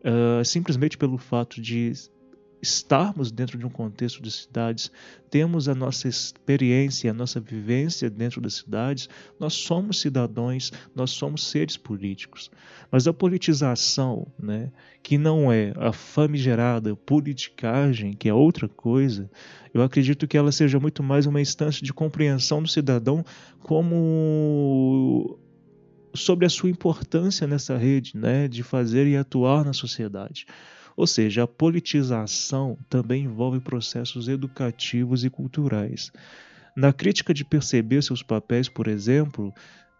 uh, 0.00 0.44
simplesmente 0.44 0.98
pelo 0.98 1.18
fato 1.18 1.60
de 1.60 1.92
estarmos 2.62 3.30
dentro 3.30 3.58
de 3.58 3.64
um 3.64 3.70
contexto 3.70 4.22
de 4.22 4.30
cidades, 4.30 4.90
temos 5.30 5.68
a 5.68 5.74
nossa 5.74 6.08
experiência, 6.08 7.10
a 7.10 7.14
nossa 7.14 7.40
vivência 7.40 8.10
dentro 8.10 8.40
das 8.40 8.54
cidades, 8.54 9.08
nós 9.38 9.54
somos 9.54 10.00
cidadãos, 10.00 10.72
nós 10.94 11.10
somos 11.10 11.44
seres 11.44 11.76
políticos. 11.76 12.50
Mas 12.90 13.06
a 13.06 13.12
politização, 13.12 14.26
né, 14.38 14.70
que 15.02 15.16
não 15.16 15.50
é 15.50 15.72
a 15.76 15.92
famigerada 15.92 16.94
politicagem, 16.96 18.14
que 18.14 18.28
é 18.28 18.34
outra 18.34 18.68
coisa, 18.68 19.30
eu 19.72 19.82
acredito 19.82 20.26
que 20.26 20.36
ela 20.36 20.52
seja 20.52 20.78
muito 20.78 21.02
mais 21.02 21.26
uma 21.26 21.40
instância 21.40 21.84
de 21.84 21.92
compreensão 21.92 22.62
do 22.62 22.68
cidadão 22.68 23.24
como 23.60 25.38
sobre 26.12 26.44
a 26.44 26.48
sua 26.48 26.68
importância 26.68 27.46
nessa 27.46 27.76
rede, 27.76 28.16
né, 28.16 28.48
de 28.48 28.62
fazer 28.62 29.06
e 29.06 29.16
atuar 29.16 29.64
na 29.64 29.72
sociedade. 29.72 30.44
Ou 31.00 31.06
seja, 31.06 31.44
a 31.44 31.46
politização 31.46 32.76
também 32.86 33.24
envolve 33.24 33.58
processos 33.58 34.28
educativos 34.28 35.24
e 35.24 35.30
culturais. 35.30 36.12
Na 36.76 36.92
crítica 36.92 37.32
de 37.32 37.42
perceber 37.42 38.02
seus 38.02 38.22
papéis, 38.22 38.68
por 38.68 38.86
exemplo, 38.86 39.50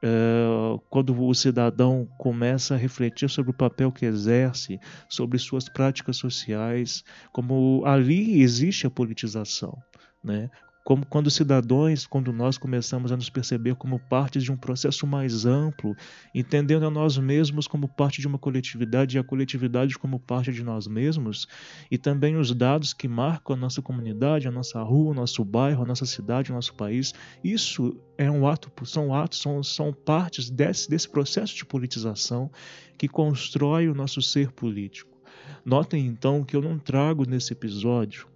é, 0.02 0.78
quando 0.90 1.19
o 1.19 1.35
cidadão 1.35 2.07
começa 2.19 2.75
a 2.75 2.76
refletir 2.76 3.30
sobre 3.30 3.50
o 3.50 3.54
papel 3.57 3.90
que 3.90 4.04
exerce, 4.04 4.78
sobre 5.09 5.38
suas 5.38 5.71
práticas 5.71 6.19
sociais, 6.19 7.02
como 7.33 7.83
ali 7.87 8.42
existe 8.42 8.87
a 8.87 8.90
politização. 8.90 9.78
Né? 10.23 10.50
Como 10.90 11.06
quando 11.06 11.30
cidadãos, 11.30 12.04
quando 12.04 12.32
nós 12.32 12.59
começamos 12.59 13.12
a 13.12 13.16
nos 13.16 13.30
perceber 13.30 13.76
como 13.76 14.00
parte 14.00 14.40
de 14.40 14.50
um 14.50 14.56
processo 14.56 15.06
mais 15.06 15.47
amplo, 15.47 15.94
entendendo 16.35 16.85
a 16.85 16.90
nós 16.90 17.16
mesmos 17.16 17.68
como 17.68 17.87
parte 17.87 18.20
de 18.20 18.26
uma 18.26 18.40
coletividade 18.40 19.16
e 19.16 19.20
a 19.20 19.23
coletividade 19.23 19.97
como 19.97 20.18
parte 20.18 20.50
de 20.50 20.64
nós 20.64 20.88
mesmos, 20.88 21.47
e 21.92 21.97
também 21.97 22.35
os 22.35 22.52
dados 22.52 22.92
que 22.92 23.06
marcam 23.06 23.54
a 23.54 23.56
nossa 23.56 23.80
comunidade, 23.80 24.49
a 24.49 24.50
nossa 24.50 24.82
rua, 24.82 25.12
o 25.12 25.14
nosso 25.14 25.44
bairro, 25.44 25.85
a 25.85 25.87
nossa 25.87 26.04
cidade, 26.04 26.50
o 26.50 26.56
nosso 26.56 26.75
país, 26.75 27.14
isso 27.44 27.97
é 28.18 28.28
um 28.28 28.44
ato, 28.44 28.68
são 28.85 29.14
atos, 29.14 29.40
são, 29.40 29.62
são 29.62 29.92
partes 29.92 30.50
desse, 30.50 30.90
desse 30.90 31.09
processo 31.09 31.54
de 31.54 31.64
politização 31.64 32.50
que 32.99 33.06
constrói 33.06 33.87
o 33.87 33.94
nosso 33.94 34.20
ser 34.20 34.50
político. 34.50 35.16
Notem 35.64 36.04
então 36.04 36.42
que 36.42 36.56
eu 36.56 36.61
não 36.61 36.80
trago 36.80 37.25
nesse 37.25 37.52
episódio 37.52 38.28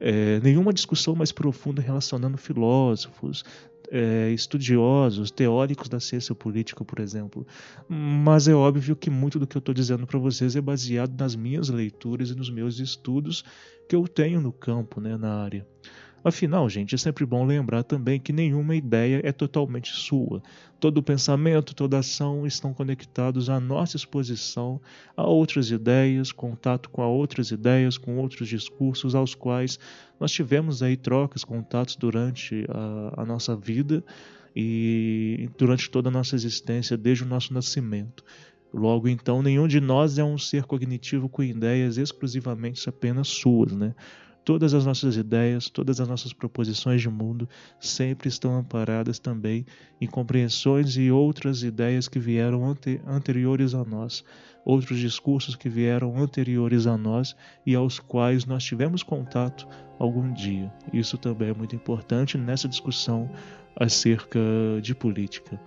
é, 0.00 0.40
nenhuma 0.40 0.72
discussão 0.72 1.14
mais 1.14 1.30
profunda 1.30 1.82
relacionando 1.82 2.38
filósofos, 2.38 3.44
é, 3.90 4.30
estudiosos, 4.30 5.30
teóricos 5.30 5.88
da 5.88 6.00
ciência 6.00 6.34
política, 6.34 6.84
por 6.84 7.00
exemplo. 7.00 7.46
Mas 7.88 8.48
é 8.48 8.54
óbvio 8.54 8.96
que 8.96 9.10
muito 9.10 9.38
do 9.38 9.46
que 9.46 9.56
eu 9.56 9.60
estou 9.60 9.74
dizendo 9.74 10.06
para 10.06 10.18
vocês 10.18 10.56
é 10.56 10.60
baseado 10.60 11.18
nas 11.18 11.36
minhas 11.36 11.68
leituras 11.68 12.30
e 12.30 12.34
nos 12.34 12.50
meus 12.50 12.78
estudos 12.78 13.44
que 13.88 13.94
eu 13.94 14.06
tenho 14.06 14.40
no 14.40 14.52
campo, 14.52 15.00
né, 15.00 15.16
na 15.16 15.42
área. 15.42 15.66
Afinal, 16.22 16.68
gente, 16.68 16.94
é 16.94 16.98
sempre 16.98 17.24
bom 17.24 17.46
lembrar 17.46 17.82
também 17.82 18.20
que 18.20 18.32
nenhuma 18.32 18.76
ideia 18.76 19.22
é 19.24 19.32
totalmente 19.32 19.90
sua. 19.90 20.42
Todo 20.78 21.02
pensamento, 21.02 21.74
toda 21.74 21.98
ação 21.98 22.46
estão 22.46 22.74
conectados 22.74 23.48
à 23.48 23.58
nossa 23.58 23.96
exposição 23.96 24.78
a 25.16 25.26
outras 25.26 25.70
ideias, 25.70 26.30
contato 26.30 26.90
com 26.90 27.02
outras 27.02 27.50
ideias, 27.50 27.96
com 27.96 28.18
outros 28.18 28.48
discursos 28.48 29.14
aos 29.14 29.34
quais 29.34 29.78
nós 30.18 30.30
tivemos 30.30 30.82
aí 30.82 30.94
trocas, 30.94 31.42
contatos 31.42 31.96
durante 31.96 32.66
a, 32.68 33.22
a 33.22 33.24
nossa 33.24 33.56
vida 33.56 34.04
e 34.54 35.48
durante 35.56 35.90
toda 35.90 36.10
a 36.10 36.12
nossa 36.12 36.34
existência, 36.34 36.98
desde 36.98 37.24
o 37.24 37.26
nosso 37.26 37.54
nascimento. 37.54 38.22
Logo, 38.72 39.08
então, 39.08 39.42
nenhum 39.42 39.66
de 39.66 39.80
nós 39.80 40.18
é 40.18 40.24
um 40.24 40.38
ser 40.38 40.64
cognitivo 40.64 41.28
com 41.28 41.42
ideias 41.42 41.96
exclusivamente 41.96 42.88
apenas 42.88 43.28
suas, 43.28 43.72
né? 43.72 43.94
Todas 44.44 44.74
as 44.74 44.86
nossas 44.86 45.16
ideias, 45.16 45.68
todas 45.68 46.00
as 46.00 46.08
nossas 46.08 46.32
proposições 46.32 47.00
de 47.00 47.08
mundo 47.08 47.48
sempre 47.78 48.28
estão 48.28 48.56
amparadas 48.56 49.18
também 49.18 49.64
em 50.00 50.06
compreensões 50.06 50.96
e 50.96 51.10
outras 51.10 51.62
ideias 51.62 52.08
que 52.08 52.18
vieram 52.18 52.64
ante 52.64 53.00
anteriores 53.06 53.74
a 53.74 53.84
nós, 53.84 54.24
outros 54.64 54.98
discursos 54.98 55.56
que 55.56 55.68
vieram 55.68 56.16
anteriores 56.16 56.86
a 56.86 56.96
nós 56.96 57.36
e 57.66 57.74
aos 57.74 57.98
quais 57.98 58.44
nós 58.44 58.64
tivemos 58.64 59.02
contato 59.02 59.66
algum 59.98 60.32
dia. 60.32 60.72
Isso 60.92 61.18
também 61.18 61.50
é 61.50 61.54
muito 61.54 61.76
importante 61.76 62.38
nessa 62.38 62.68
discussão 62.68 63.30
acerca 63.76 64.40
de 64.82 64.94
política. 64.94 65.60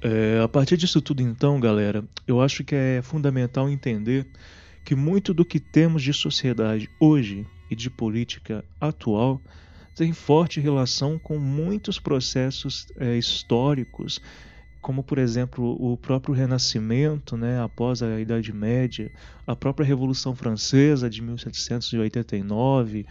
É, 0.00 0.40
a 0.42 0.48
partir 0.48 0.76
disso 0.76 1.00
tudo, 1.00 1.22
então, 1.22 1.58
galera, 1.58 2.04
eu 2.26 2.40
acho 2.40 2.62
que 2.62 2.74
é 2.74 3.02
fundamental 3.02 3.68
entender 3.68 4.26
que 4.84 4.94
muito 4.94 5.34
do 5.34 5.44
que 5.44 5.58
temos 5.58 6.02
de 6.02 6.12
sociedade 6.12 6.88
hoje 7.00 7.46
e 7.70 7.74
de 7.74 7.90
política 7.90 8.64
atual 8.80 9.40
tem 9.94 10.12
forte 10.12 10.60
relação 10.60 11.18
com 11.18 11.38
muitos 11.38 11.98
processos 11.98 12.86
é, 12.96 13.16
históricos, 13.16 14.20
como 14.80 15.02
por 15.02 15.18
exemplo 15.18 15.76
o 15.80 15.96
próprio 15.96 16.32
Renascimento, 16.32 17.36
né, 17.36 17.60
após 17.60 18.00
a 18.00 18.20
Idade 18.20 18.52
Média, 18.52 19.10
a 19.44 19.56
própria 19.56 19.84
Revolução 19.84 20.36
Francesa 20.36 21.10
de 21.10 21.20
1789 21.20 23.04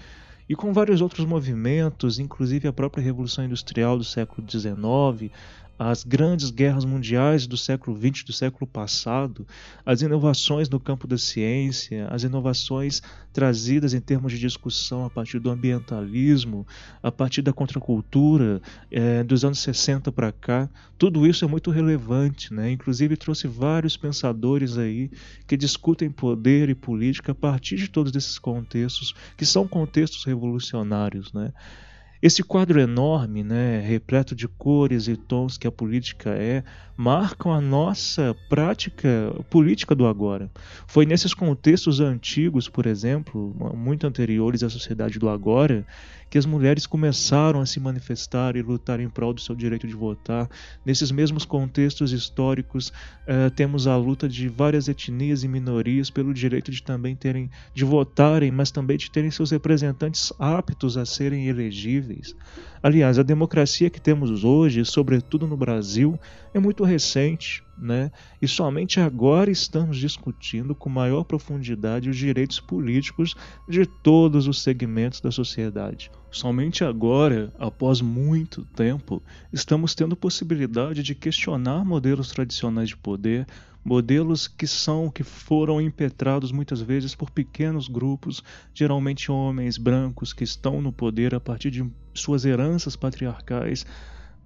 e 0.48 0.56
com 0.56 0.72
vários 0.72 1.02
outros 1.02 1.26
movimentos, 1.26 2.20
inclusive 2.20 2.70
a 2.70 2.74
própria 2.74 3.04
Revolução 3.04 3.44
Industrial 3.44 3.98
do 3.98 4.06
século 4.06 4.50
XIX, 4.50 5.30
as 5.78 6.04
grandes 6.04 6.50
guerras 6.50 6.86
mundiais 6.86 7.46
do 7.46 7.56
século 7.56 7.96
XX, 7.96 8.24
do 8.24 8.34
século 8.34 8.66
passado, 8.66 9.46
as 9.86 10.02
inovações 10.02 10.70
no 10.70 10.80
campo 10.80 11.06
da 11.06 11.18
ciência, 11.18 12.08
as 12.10 12.24
inovações 12.24 13.02
trazidas 13.32 13.94
em 13.94 14.02
termos 14.02 14.32
de 14.32 14.40
discussão 14.40 15.06
a 15.06 15.10
partir 15.10 15.40
do 15.40 15.52
ambientalismo, 15.52 16.66
a 17.04 17.12
partir 17.12 17.44
da 17.44 17.54
contracultura 17.54 18.62
é, 18.90 19.24
dos 19.24 19.46
anos 19.46 19.60
60 19.60 20.12
para 20.12 20.32
cá, 20.32 20.68
tudo 20.98 21.28
isso 21.28 21.46
é 21.46 21.48
muito 21.48 21.70
relevante, 21.70 22.52
né? 22.52 22.72
Inclusive 22.72 23.16
trouxe 23.16 23.48
vários 23.48 23.96
pensadores 23.96 24.78
aí 24.78 25.12
que 25.46 25.56
discutem 25.56 26.10
poder 26.10 26.70
e 26.70 26.76
política 26.76 27.34
a 27.34 27.36
partir 27.36 27.76
de 27.76 27.88
todos 27.88 28.16
esses 28.16 28.40
contextos, 28.40 29.14
que 29.38 29.46
são 29.46 29.68
contextos 29.68 30.24
revolucionários, 30.24 31.32
né? 31.32 31.54
Esse 32.22 32.42
quadro 32.42 32.80
enorme, 32.80 33.44
né, 33.44 33.80
repleto 33.80 34.36
de 34.36 34.48
cores 34.48 35.08
e 35.08 35.16
tons 35.16 35.58
que 35.58 35.68
a 35.68 35.72
política 35.72 36.32
é, 36.32 36.64
marcam 36.96 37.54
a 37.54 37.62
nossa 37.62 38.36
prática 38.50 39.34
política 39.50 39.94
do 39.94 40.08
agora. 40.08 40.50
Foi 40.88 41.06
nesses 41.06 41.34
contextos 41.34 42.00
antigos, 42.00 42.68
por 42.68 42.88
exemplo, 42.88 43.56
muito 43.76 44.08
anteriores 44.08 44.64
à 44.64 44.70
sociedade 44.70 45.20
do 45.20 45.30
agora, 45.30 45.86
que 46.30 46.38
as 46.38 46.46
mulheres 46.46 46.86
começaram 46.86 47.62
a 47.62 47.66
se 47.66 47.80
manifestar 47.80 48.56
e 48.56 48.62
lutar 48.62 49.00
em 49.00 49.10
prol 49.10 49.34
do 49.34 49.42
seu 49.42 49.56
direito 49.56 49.88
de 49.88 49.94
votar. 49.94 50.50
Nesses 50.86 51.12
mesmos 51.12 51.46
contextos 51.46 52.12
históricos, 52.12 52.92
eh, 53.26 53.50
temos 53.50 53.88
a 53.88 53.96
luta 53.96 54.28
de 54.28 54.48
várias 54.48 54.88
etnias 54.88 55.44
e 55.44 55.48
minorias 55.48 56.10
pelo 56.10 56.34
direito 56.34 56.72
de 56.72 56.84
também 56.84 57.16
terem 57.16 57.50
de 57.74 57.86
votarem, 57.86 58.52
mas 58.52 58.72
também 58.72 58.98
de 58.98 59.10
terem 59.10 59.32
seus 59.32 59.52
representantes 59.52 60.34
aptos 60.38 60.98
a 60.98 61.06
serem 61.06 61.48
elegíveis. 61.48 62.36
Aliás, 62.82 63.18
a 63.18 63.24
democracia 63.24 63.90
que 63.90 64.00
temos 64.00 64.44
hoje, 64.44 64.86
sobretudo 64.86 65.48
no 65.48 65.58
Brasil, 65.58 66.20
é 66.58 66.60
muito 66.60 66.84
recente, 66.84 67.64
né? 67.78 68.12
E 68.42 68.48
somente 68.48 69.00
agora 69.00 69.52
estamos 69.52 69.98
discutindo 69.98 70.74
com 70.74 70.90
maior 70.90 71.24
profundidade 71.24 72.10
os 72.10 72.18
direitos 72.18 72.60
políticos 72.60 73.36
de 73.70 73.86
todos 73.86 74.48
os 74.48 74.62
segmentos 74.62 75.22
da 75.22 75.32
sociedade. 75.32 76.12
Somente 76.32 76.84
agora, 76.84 77.54
após 77.60 78.02
muito 78.02 78.66
tempo, 78.76 79.22
estamos 79.54 79.94
tendo 79.94 80.16
possibilidade 80.16 81.04
de 81.04 81.16
questionar 81.16 81.86
modelos 81.86 82.32
tradicionais 82.32 82.90
de 82.90 82.98
poder, 82.98 83.46
modelos 83.86 84.48
que 84.48 84.68
são 84.68 85.10
que 85.10 85.24
foram 85.24 85.80
impetrados 85.80 86.52
muitas 86.52 86.82
vezes 86.82 87.16
por 87.16 87.30
pequenos 87.30 87.88
grupos, 87.88 88.44
geralmente 88.74 89.32
homens 89.32 89.78
brancos 89.78 90.34
que 90.34 90.44
estão 90.44 90.82
no 90.82 90.92
poder 90.92 91.34
a 91.36 91.40
partir 91.40 91.72
de 91.72 91.90
suas 92.14 92.46
heranças 92.46 92.96
patriarcais 92.96 93.86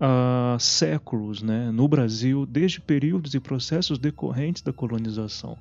há 0.04 0.58
séculos 0.60 1.44
né, 1.44 1.70
no 1.70 1.88
Brasil, 1.88 2.44
desde 2.44 2.82
períodos 2.82 3.36
e 3.36 3.40
processos 3.40 4.00
decorrentes 4.00 4.64
da 4.64 4.74
colonização. 4.74 5.56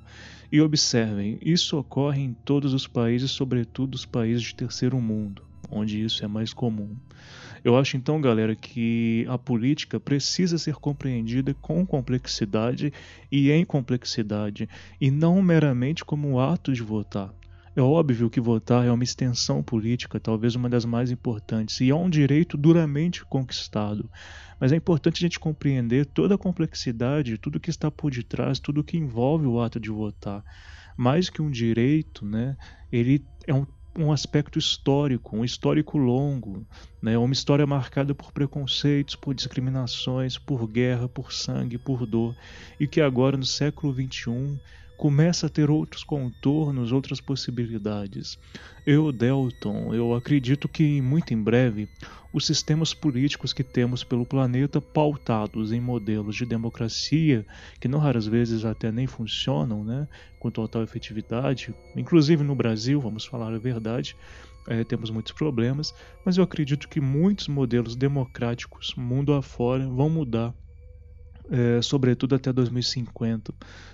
E 0.51 0.59
observem, 0.59 1.37
isso 1.43 1.77
ocorre 1.77 2.23
em 2.23 2.33
todos 2.33 2.73
os 2.73 2.87
países, 2.87 3.29
sobretudo 3.29 3.93
os 3.93 4.03
países 4.03 4.41
de 4.41 4.55
terceiro 4.55 4.99
mundo, 4.99 5.43
onde 5.69 6.03
isso 6.03 6.25
é 6.25 6.27
mais 6.27 6.53
comum. 6.53 6.89
Eu 7.63 7.77
acho 7.77 7.95
então, 7.95 8.19
galera, 8.19 8.55
que 8.55 9.23
a 9.29 9.37
política 9.37 9.99
precisa 9.99 10.57
ser 10.57 10.73
compreendida 10.73 11.53
com 11.61 11.85
complexidade 11.85 12.91
e 13.31 13.51
em 13.51 13.63
complexidade, 13.63 14.67
e 14.99 15.11
não 15.11 15.39
meramente 15.43 16.03
como 16.03 16.27
um 16.27 16.39
ato 16.39 16.73
de 16.73 16.81
votar. 16.81 17.31
É 17.75 17.81
óbvio 17.81 18.29
que 18.29 18.41
votar 18.41 18.85
é 18.85 18.91
uma 18.91 19.03
extensão 19.03 19.63
política, 19.63 20.19
talvez 20.19 20.55
uma 20.55 20.69
das 20.69 20.83
mais 20.83 21.09
importantes, 21.09 21.79
e 21.79 21.89
é 21.89 21.95
um 21.95 22.09
direito 22.09 22.57
duramente 22.57 23.23
conquistado. 23.25 24.09
Mas 24.59 24.73
é 24.73 24.75
importante 24.75 25.17
a 25.17 25.25
gente 25.27 25.39
compreender 25.39 26.05
toda 26.05 26.35
a 26.35 26.37
complexidade, 26.37 27.37
tudo 27.37 27.59
que 27.59 27.69
está 27.69 27.89
por 27.89 28.11
detrás, 28.11 28.59
tudo 28.59 28.83
que 28.83 28.97
envolve 28.97 29.47
o 29.47 29.61
ato 29.61 29.79
de 29.79 29.89
votar. 29.89 30.43
Mais 30.97 31.29
que 31.29 31.41
um 31.41 31.49
direito, 31.49 32.25
né, 32.25 32.57
ele 32.91 33.25
é 33.47 33.53
um 33.53 33.65
um 33.95 34.11
aspecto 34.11 34.57
histórico, 34.57 35.35
um 35.35 35.43
histórico 35.43 35.97
longo, 35.97 36.65
né? 37.01 37.17
uma 37.17 37.33
história 37.33 37.67
marcada 37.67 38.15
por 38.15 38.31
preconceitos, 38.31 39.15
por 39.15 39.33
discriminações, 39.33 40.37
por 40.37 40.65
guerra, 40.67 41.09
por 41.09 41.33
sangue, 41.33 41.77
por 41.77 42.05
dor, 42.05 42.35
e 42.79 42.87
que 42.87 43.01
agora, 43.01 43.35
no 43.35 43.45
século 43.45 43.93
XXI, 43.93 44.59
começa 45.01 45.47
a 45.47 45.49
ter 45.49 45.71
outros 45.71 46.03
contornos, 46.03 46.91
outras 46.91 47.19
possibilidades. 47.19 48.37
Eu, 48.85 49.11
Delton, 49.11 49.95
eu 49.95 50.13
acredito 50.13 50.69
que 50.69 51.01
muito 51.01 51.33
em 51.33 51.41
breve 51.41 51.89
os 52.31 52.45
sistemas 52.45 52.93
políticos 52.93 53.51
que 53.51 53.63
temos 53.63 54.03
pelo 54.03 54.27
planeta, 54.27 54.79
pautados 54.79 55.71
em 55.71 55.81
modelos 55.81 56.35
de 56.35 56.45
democracia, 56.45 57.43
que 57.79 57.87
não 57.87 57.97
raras 57.97 58.27
vezes 58.27 58.63
até 58.63 58.91
nem 58.91 59.07
funcionam, 59.07 59.83
né, 59.83 60.07
com 60.39 60.51
total 60.51 60.83
efetividade, 60.83 61.73
inclusive 61.95 62.43
no 62.43 62.53
Brasil, 62.53 63.01
vamos 63.01 63.25
falar 63.25 63.55
a 63.55 63.57
verdade, 63.57 64.15
é, 64.67 64.83
temos 64.83 65.09
muitos 65.09 65.31
problemas, 65.31 65.95
mas 66.23 66.37
eu 66.37 66.43
acredito 66.43 66.87
que 66.87 67.01
muitos 67.01 67.47
modelos 67.47 67.95
democráticos, 67.95 68.93
mundo 68.95 69.33
afora, 69.33 69.89
vão 69.89 70.11
mudar 70.11 70.53
é, 71.51 71.81
sobretudo 71.81 72.33
até 72.33 72.51
2050. 72.53 73.53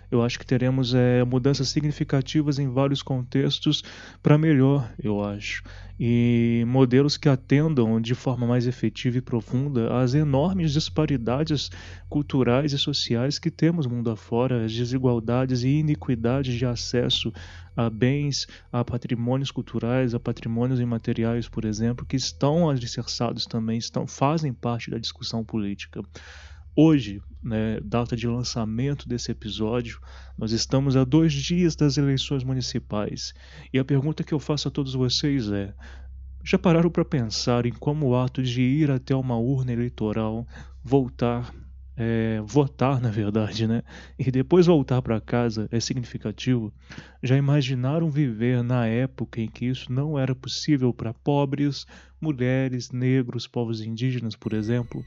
Eu 0.10 0.24
acho 0.24 0.40
que 0.40 0.46
teremos 0.46 0.94
é, 0.94 1.24
mudanças 1.26 1.68
significativas 1.68 2.60
em 2.60 2.70
vários 2.70 3.02
contextos 3.02 3.84
para 4.22 4.38
melhor, 4.38 4.90
eu 5.04 5.22
acho. 5.22 5.64
E 6.00 6.64
modelos 6.68 7.18
que 7.18 7.28
atendam 7.28 8.00
de 8.00 8.14
forma 8.14 8.46
mais 8.46 8.68
efetiva 8.68 9.18
e 9.18 9.22
profunda 9.22 10.00
às 10.00 10.14
enormes 10.14 10.72
disparidades 10.72 11.72
culturais 12.08 12.72
e 12.72 12.78
sociais 12.78 13.40
que 13.40 13.50
temos 13.50 13.88
mundo 13.88 14.12
afora, 14.12 14.64
as 14.64 14.72
desigualdades 14.72 15.64
e 15.64 15.70
iniquidades 15.70 16.54
de 16.54 16.66
acesso 16.66 17.34
a 17.76 17.90
bens, 17.90 18.48
a 18.72 18.86
patrimônios 18.86 19.52
culturais, 19.52 20.14
a 20.16 20.20
patrimônios 20.20 20.80
imateriais, 20.80 21.50
por 21.50 21.66
exemplo, 21.66 22.06
que 22.06 22.16
estão 22.16 22.70
alicerçados 22.70 23.46
também, 23.46 23.78
estão, 23.78 24.08
fazem 24.08 24.54
parte 24.54 24.90
da 24.90 24.98
discussão 24.98 25.44
política. 25.44 26.02
Hoje, 26.80 27.24
né, 27.44 27.80
data 27.84 28.16
de 28.16 28.28
lançamento 28.28 29.10
desse 29.10 29.32
episódio, 29.32 30.00
nós 30.38 30.52
estamos 30.52 30.96
a 30.96 31.04
dois 31.04 31.34
dias 31.34 31.76
das 31.76 31.98
eleições 31.98 32.44
municipais 32.44 33.34
e 33.74 33.80
a 33.80 33.84
pergunta 33.84 34.24
que 34.24 34.32
eu 34.32 34.38
faço 34.38 34.68
a 34.68 34.72
todos 34.72 34.94
vocês 34.94 35.50
é: 35.50 35.74
já 36.44 36.60
pararam 36.60 36.92
para 36.92 37.04
pensar 37.04 37.66
em 37.66 37.72
como 37.72 38.10
o 38.10 38.16
ato 38.16 38.44
de 38.44 38.62
ir 38.62 38.92
até 38.92 39.16
uma 39.16 39.36
urna 39.36 39.74
eleitoral, 39.74 40.48
voltar, 40.84 41.52
é, 41.96 42.40
votar, 42.46 43.02
na 43.02 43.10
verdade, 43.10 43.66
né? 43.66 43.82
E 44.20 44.30
depois 44.30 44.68
voltar 44.68 45.02
para 45.02 45.20
casa 45.20 45.68
é 45.72 45.80
significativo. 45.80 46.72
Já 47.24 47.36
imaginaram 47.36 48.12
viver 48.12 48.64
na 48.64 48.86
época 48.86 49.42
em 49.42 49.50
que 49.50 49.66
isso 49.66 49.92
não 49.92 50.20
era 50.20 50.36
possível 50.36 50.94
para 50.94 51.12
pobres, 51.12 51.88
mulheres, 52.22 52.92
negros, 52.92 53.48
povos 53.48 53.82
indígenas, 53.82 54.36
por 54.36 54.54
exemplo? 54.54 55.04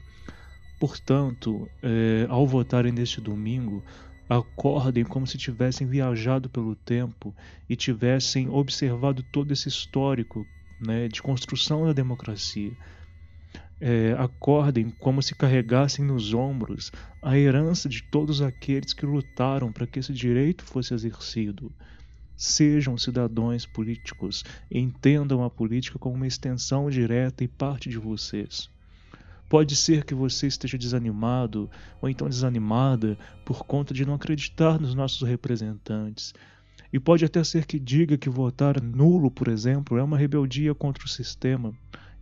Portanto, 0.81 1.69
é, 1.83 2.25
ao 2.27 2.47
votarem 2.47 2.91
neste 2.91 3.21
domingo, 3.21 3.83
acordem 4.27 5.03
como 5.03 5.27
se 5.27 5.37
tivessem 5.37 5.85
viajado 5.85 6.49
pelo 6.49 6.75
tempo 6.75 7.35
e 7.69 7.75
tivessem 7.75 8.49
observado 8.49 9.21
todo 9.31 9.53
esse 9.53 9.69
histórico 9.69 10.43
né, 10.83 11.07
de 11.07 11.21
construção 11.21 11.85
da 11.85 11.93
democracia 11.93 12.71
é, 13.79 14.15
acordem 14.17 14.89
como 14.89 15.21
se 15.21 15.35
carregassem 15.35 16.03
nos 16.03 16.33
ombros 16.33 16.91
a 17.21 17.37
herança 17.37 17.87
de 17.87 18.01
todos 18.01 18.41
aqueles 18.41 18.91
que 18.91 19.05
lutaram 19.05 19.71
para 19.71 19.85
que 19.85 19.99
esse 19.99 20.13
direito 20.13 20.63
fosse 20.63 20.95
exercido. 20.95 21.71
Sejam 22.35 22.97
cidadãos 22.97 23.67
políticos, 23.67 24.43
entendam 24.71 25.43
a 25.43 25.49
política 25.49 25.99
como 25.99 26.15
uma 26.15 26.25
extensão 26.25 26.89
direta 26.89 27.43
e 27.43 27.47
parte 27.47 27.87
de 27.87 27.99
vocês. 27.99 28.70
Pode 29.51 29.75
ser 29.75 30.05
que 30.05 30.15
você 30.15 30.47
esteja 30.47 30.77
desanimado 30.77 31.69
ou 32.01 32.07
então 32.07 32.29
desanimada 32.29 33.17
por 33.43 33.65
conta 33.65 33.93
de 33.93 34.05
não 34.05 34.13
acreditar 34.13 34.79
nos 34.79 34.95
nossos 34.95 35.27
representantes. 35.27 36.33
E 36.93 36.97
pode 36.97 37.25
até 37.25 37.43
ser 37.43 37.65
que 37.65 37.77
diga 37.77 38.17
que 38.17 38.29
votar 38.29 38.81
nulo, 38.81 39.29
por 39.29 39.49
exemplo, 39.49 39.97
é 39.97 40.03
uma 40.03 40.17
rebeldia 40.17 40.73
contra 40.73 41.03
o 41.03 41.09
sistema. 41.09 41.73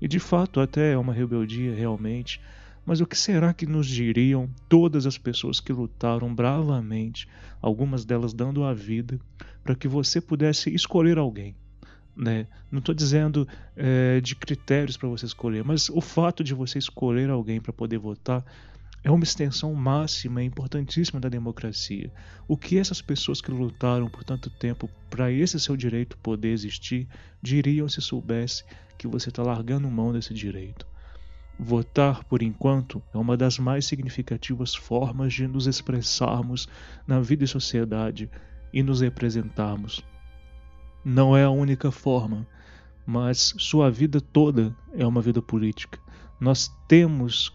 E 0.01 0.07
de 0.07 0.17
fato 0.17 0.59
até 0.59 0.93
é 0.93 0.97
uma 0.97 1.13
rebeldia 1.13 1.75
realmente. 1.75 2.41
Mas 2.83 2.99
o 2.99 3.05
que 3.05 3.15
será 3.15 3.53
que 3.53 3.67
nos 3.67 3.85
diriam 3.85 4.49
todas 4.67 5.05
as 5.05 5.19
pessoas 5.19 5.59
que 5.59 5.71
lutaram 5.71 6.33
bravamente, 6.33 7.27
algumas 7.61 8.05
delas 8.05 8.33
dando 8.33 8.63
a 8.63 8.73
vida, 8.73 9.19
para 9.63 9.75
que 9.75 9.87
você 9.87 10.19
pudesse 10.19 10.73
escolher 10.73 11.19
alguém? 11.19 11.55
Né? 12.19 12.47
Não 12.69 12.79
estou 12.79 12.93
dizendo 12.93 13.47
é, 13.77 14.19
de 14.19 14.35
critérios 14.35 14.97
para 14.97 15.07
você 15.07 15.25
escolher, 15.25 15.63
mas 15.63 15.87
o 15.87 16.01
fato 16.01 16.43
de 16.43 16.53
você 16.53 16.77
escolher 16.77 17.29
alguém 17.29 17.61
para 17.61 17.71
poder 17.71 17.97
votar 17.97 18.43
é 19.01 19.09
uma 19.09 19.23
extensão 19.23 19.73
máxima 19.73 20.43
e 20.43 20.45
importantíssima 20.45 21.17
da 21.17 21.29
democracia. 21.29 22.11
O 22.45 22.57
que 22.57 22.77
essas 22.77 23.01
pessoas 23.01 23.39
que 23.39 23.49
lutaram 23.49 24.09
por 24.09 24.25
tanto 24.25 24.49
tempo 24.49 24.89
para 25.09 25.31
esse 25.31 25.57
seu 25.61 25.77
direito 25.77 26.17
poder 26.17 26.49
existir 26.49 27.07
diriam 27.41 27.87
se 27.87 28.01
soubesse 28.01 28.65
que 28.97 29.07
você 29.07 29.29
está 29.29 29.41
largando 29.41 29.89
mão 29.89 30.11
desse 30.11 30.33
direito? 30.33 30.85
Votar, 31.57 32.25
por 32.25 32.41
enquanto, 32.41 33.01
é 33.13 33.17
uma 33.17 33.37
das 33.37 33.57
mais 33.57 33.85
significativas 33.85 34.75
formas 34.75 35.33
de 35.33 35.47
nos 35.47 35.67
expressarmos 35.67 36.67
na 37.07 37.21
vida 37.21 37.45
e 37.45 37.47
sociedade 37.47 38.29
e 38.73 38.83
nos 38.83 38.99
representarmos. 38.99 40.03
Não 41.03 41.35
é 41.35 41.43
a 41.43 41.49
única 41.49 41.91
forma, 41.91 42.45
mas 43.05 43.53
sua 43.57 43.89
vida 43.89 44.19
toda 44.21 44.75
é 44.93 45.05
uma 45.05 45.21
vida 45.21 45.41
política. 45.41 45.99
Nós 46.39 46.71
temos 46.87 47.53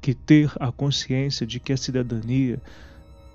que 0.00 0.14
ter 0.14 0.52
a 0.58 0.72
consciência 0.72 1.46
de 1.46 1.60
que 1.60 1.72
a 1.72 1.76
cidadania 1.76 2.60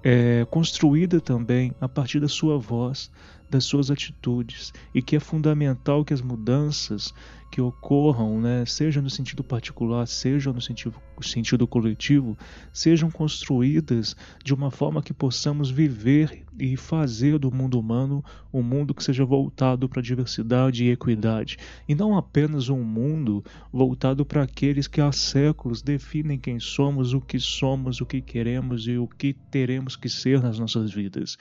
é 0.03 0.45
construída 0.51 1.19
também 1.19 1.73
a 1.81 1.87
partir 1.87 2.19
da 2.19 2.27
sua 2.27 2.57
voz, 2.57 3.11
das 3.49 3.65
suas 3.65 3.91
atitudes, 3.91 4.73
e 4.93 5.01
que 5.01 5.15
é 5.15 5.19
fundamental 5.19 6.03
que 6.03 6.13
as 6.13 6.21
mudanças 6.21 7.13
que 7.55 7.61
ocorram, 7.61 8.41
né, 8.41 8.65
seja 8.65 9.01
no 9.01 9.09
sentido 9.09 9.41
particular, 9.41 10.05
seja 10.07 10.51
no 10.51 10.59
sentido, 10.59 10.95
sentido 11.21 11.65
coletivo, 11.65 12.37
sejam 12.73 13.09
construídas 13.09 14.13
de 14.43 14.53
uma 14.53 14.69
forma 14.69 15.01
que 15.01 15.13
possamos 15.13 15.69
viver 15.69 16.43
e 16.59 16.75
fazer 16.75 17.39
do 17.39 17.49
mundo 17.49 17.79
humano 17.79 18.21
um 18.51 18.61
mundo 18.61 18.93
que 18.93 19.01
seja 19.01 19.23
voltado 19.23 19.87
para 19.87 20.01
a 20.01 20.03
diversidade 20.03 20.83
e 20.83 20.91
equidade, 20.91 21.57
e 21.87 21.95
não 21.95 22.17
apenas 22.17 22.67
um 22.67 22.83
mundo 22.83 23.41
voltado 23.71 24.25
para 24.25 24.43
aqueles 24.43 24.85
que 24.85 24.99
há 24.99 25.13
séculos 25.13 25.81
definem 25.81 26.37
quem 26.37 26.59
somos, 26.59 27.13
o 27.13 27.21
que 27.21 27.39
somos, 27.39 28.01
o 28.01 28.05
que 28.05 28.21
queremos 28.21 28.85
e 28.85 28.97
o 28.97 29.07
que 29.07 29.33
teremos 29.49 29.95
que 29.95 30.09
ser 30.09 30.41
nas 30.41 30.59
nossas 30.59 30.91
vidas. 30.91 31.37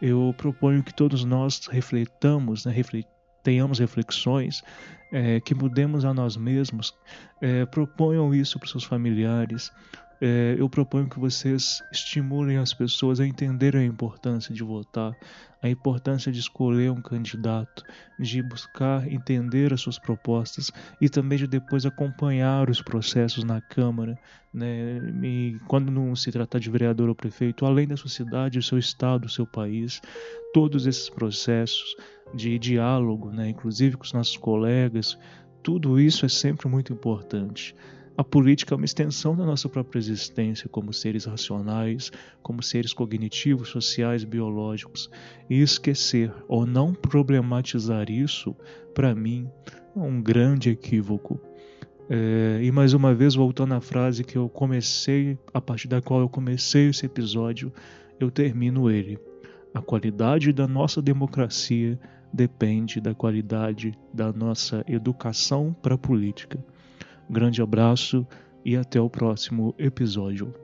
Eu 0.00 0.34
proponho 0.36 0.82
que 0.82 0.92
todos 0.94 1.24
nós 1.24 1.66
refletamos, 1.66 2.64
né, 2.64 2.72
reflet 2.72 3.06
tenhamos 3.42 3.78
reflexões, 3.78 4.62
é, 5.12 5.38
que 5.38 5.54
mudemos 5.54 6.04
a 6.06 6.14
nós 6.14 6.34
mesmos, 6.34 6.94
é, 7.42 7.66
proponham 7.66 8.34
isso 8.34 8.58
para 8.58 8.64
os 8.64 8.70
seus 8.70 8.84
familiares, 8.84 9.70
é, 10.26 10.56
eu 10.58 10.70
proponho 10.70 11.06
que 11.06 11.20
vocês 11.20 11.82
estimulem 11.92 12.56
as 12.56 12.72
pessoas 12.72 13.20
a 13.20 13.26
entenderem 13.26 13.82
a 13.82 13.84
importância 13.84 14.54
de 14.54 14.62
votar, 14.62 15.14
a 15.62 15.68
importância 15.68 16.32
de 16.32 16.40
escolher 16.40 16.90
um 16.90 17.02
candidato, 17.02 17.84
de 18.18 18.42
buscar 18.42 19.06
entender 19.06 19.74
as 19.74 19.82
suas 19.82 19.98
propostas 19.98 20.70
e 20.98 21.10
também 21.10 21.36
de 21.36 21.46
depois 21.46 21.84
acompanhar 21.84 22.70
os 22.70 22.80
processos 22.80 23.44
na 23.44 23.60
Câmara. 23.60 24.18
Né? 24.50 24.98
E 25.22 25.58
quando 25.68 25.92
não 25.92 26.16
se 26.16 26.32
tratar 26.32 26.58
de 26.58 26.70
vereador 26.70 27.10
ou 27.10 27.14
prefeito, 27.14 27.66
além 27.66 27.86
da 27.86 27.94
sua 27.94 28.08
cidade, 28.08 28.58
o 28.58 28.62
seu 28.62 28.78
estado, 28.78 29.26
o 29.26 29.30
seu 29.30 29.46
país, 29.46 30.00
todos 30.54 30.86
esses 30.86 31.10
processos 31.10 31.94
de 32.34 32.58
diálogo, 32.58 33.30
né? 33.30 33.50
inclusive 33.50 33.98
com 33.98 34.04
os 34.04 34.12
nossos 34.14 34.38
colegas, 34.38 35.18
tudo 35.62 36.00
isso 36.00 36.24
é 36.24 36.30
sempre 36.30 36.66
muito 36.66 36.94
importante. 36.94 37.74
A 38.16 38.22
política 38.22 38.74
é 38.74 38.76
uma 38.76 38.84
extensão 38.84 39.34
da 39.34 39.44
nossa 39.44 39.68
própria 39.68 39.98
existência 39.98 40.68
como 40.68 40.92
seres 40.92 41.24
racionais, 41.24 42.12
como 42.42 42.62
seres 42.62 42.92
cognitivos, 42.92 43.70
sociais, 43.70 44.22
biológicos. 44.22 45.10
E 45.50 45.60
esquecer 45.60 46.32
ou 46.46 46.64
não 46.64 46.94
problematizar 46.94 48.08
isso, 48.08 48.54
para 48.94 49.14
mim, 49.16 49.48
é 49.96 49.98
um 49.98 50.22
grande 50.22 50.70
equívoco. 50.70 51.40
É, 52.08 52.60
e 52.62 52.70
mais 52.70 52.94
uma 52.94 53.12
vez, 53.12 53.34
voltando 53.34 53.74
à 53.74 53.80
frase 53.80 54.22
que 54.22 54.38
eu 54.38 54.48
comecei, 54.48 55.36
a 55.52 55.60
partir 55.60 55.88
da 55.88 56.00
qual 56.00 56.20
eu 56.20 56.28
comecei 56.28 56.90
esse 56.90 57.04
episódio, 57.06 57.72
eu 58.20 58.30
termino 58.30 58.88
ele. 58.88 59.18
A 59.74 59.80
qualidade 59.80 60.52
da 60.52 60.68
nossa 60.68 61.02
democracia 61.02 61.98
depende 62.32 63.00
da 63.00 63.12
qualidade 63.12 63.98
da 64.12 64.32
nossa 64.32 64.84
educação 64.86 65.74
para 65.82 65.96
a 65.96 65.98
política. 65.98 66.64
Grande 67.28 67.62
abraço 67.62 68.26
e 68.64 68.76
até 68.76 69.00
o 69.00 69.10
próximo 69.10 69.74
episódio. 69.78 70.54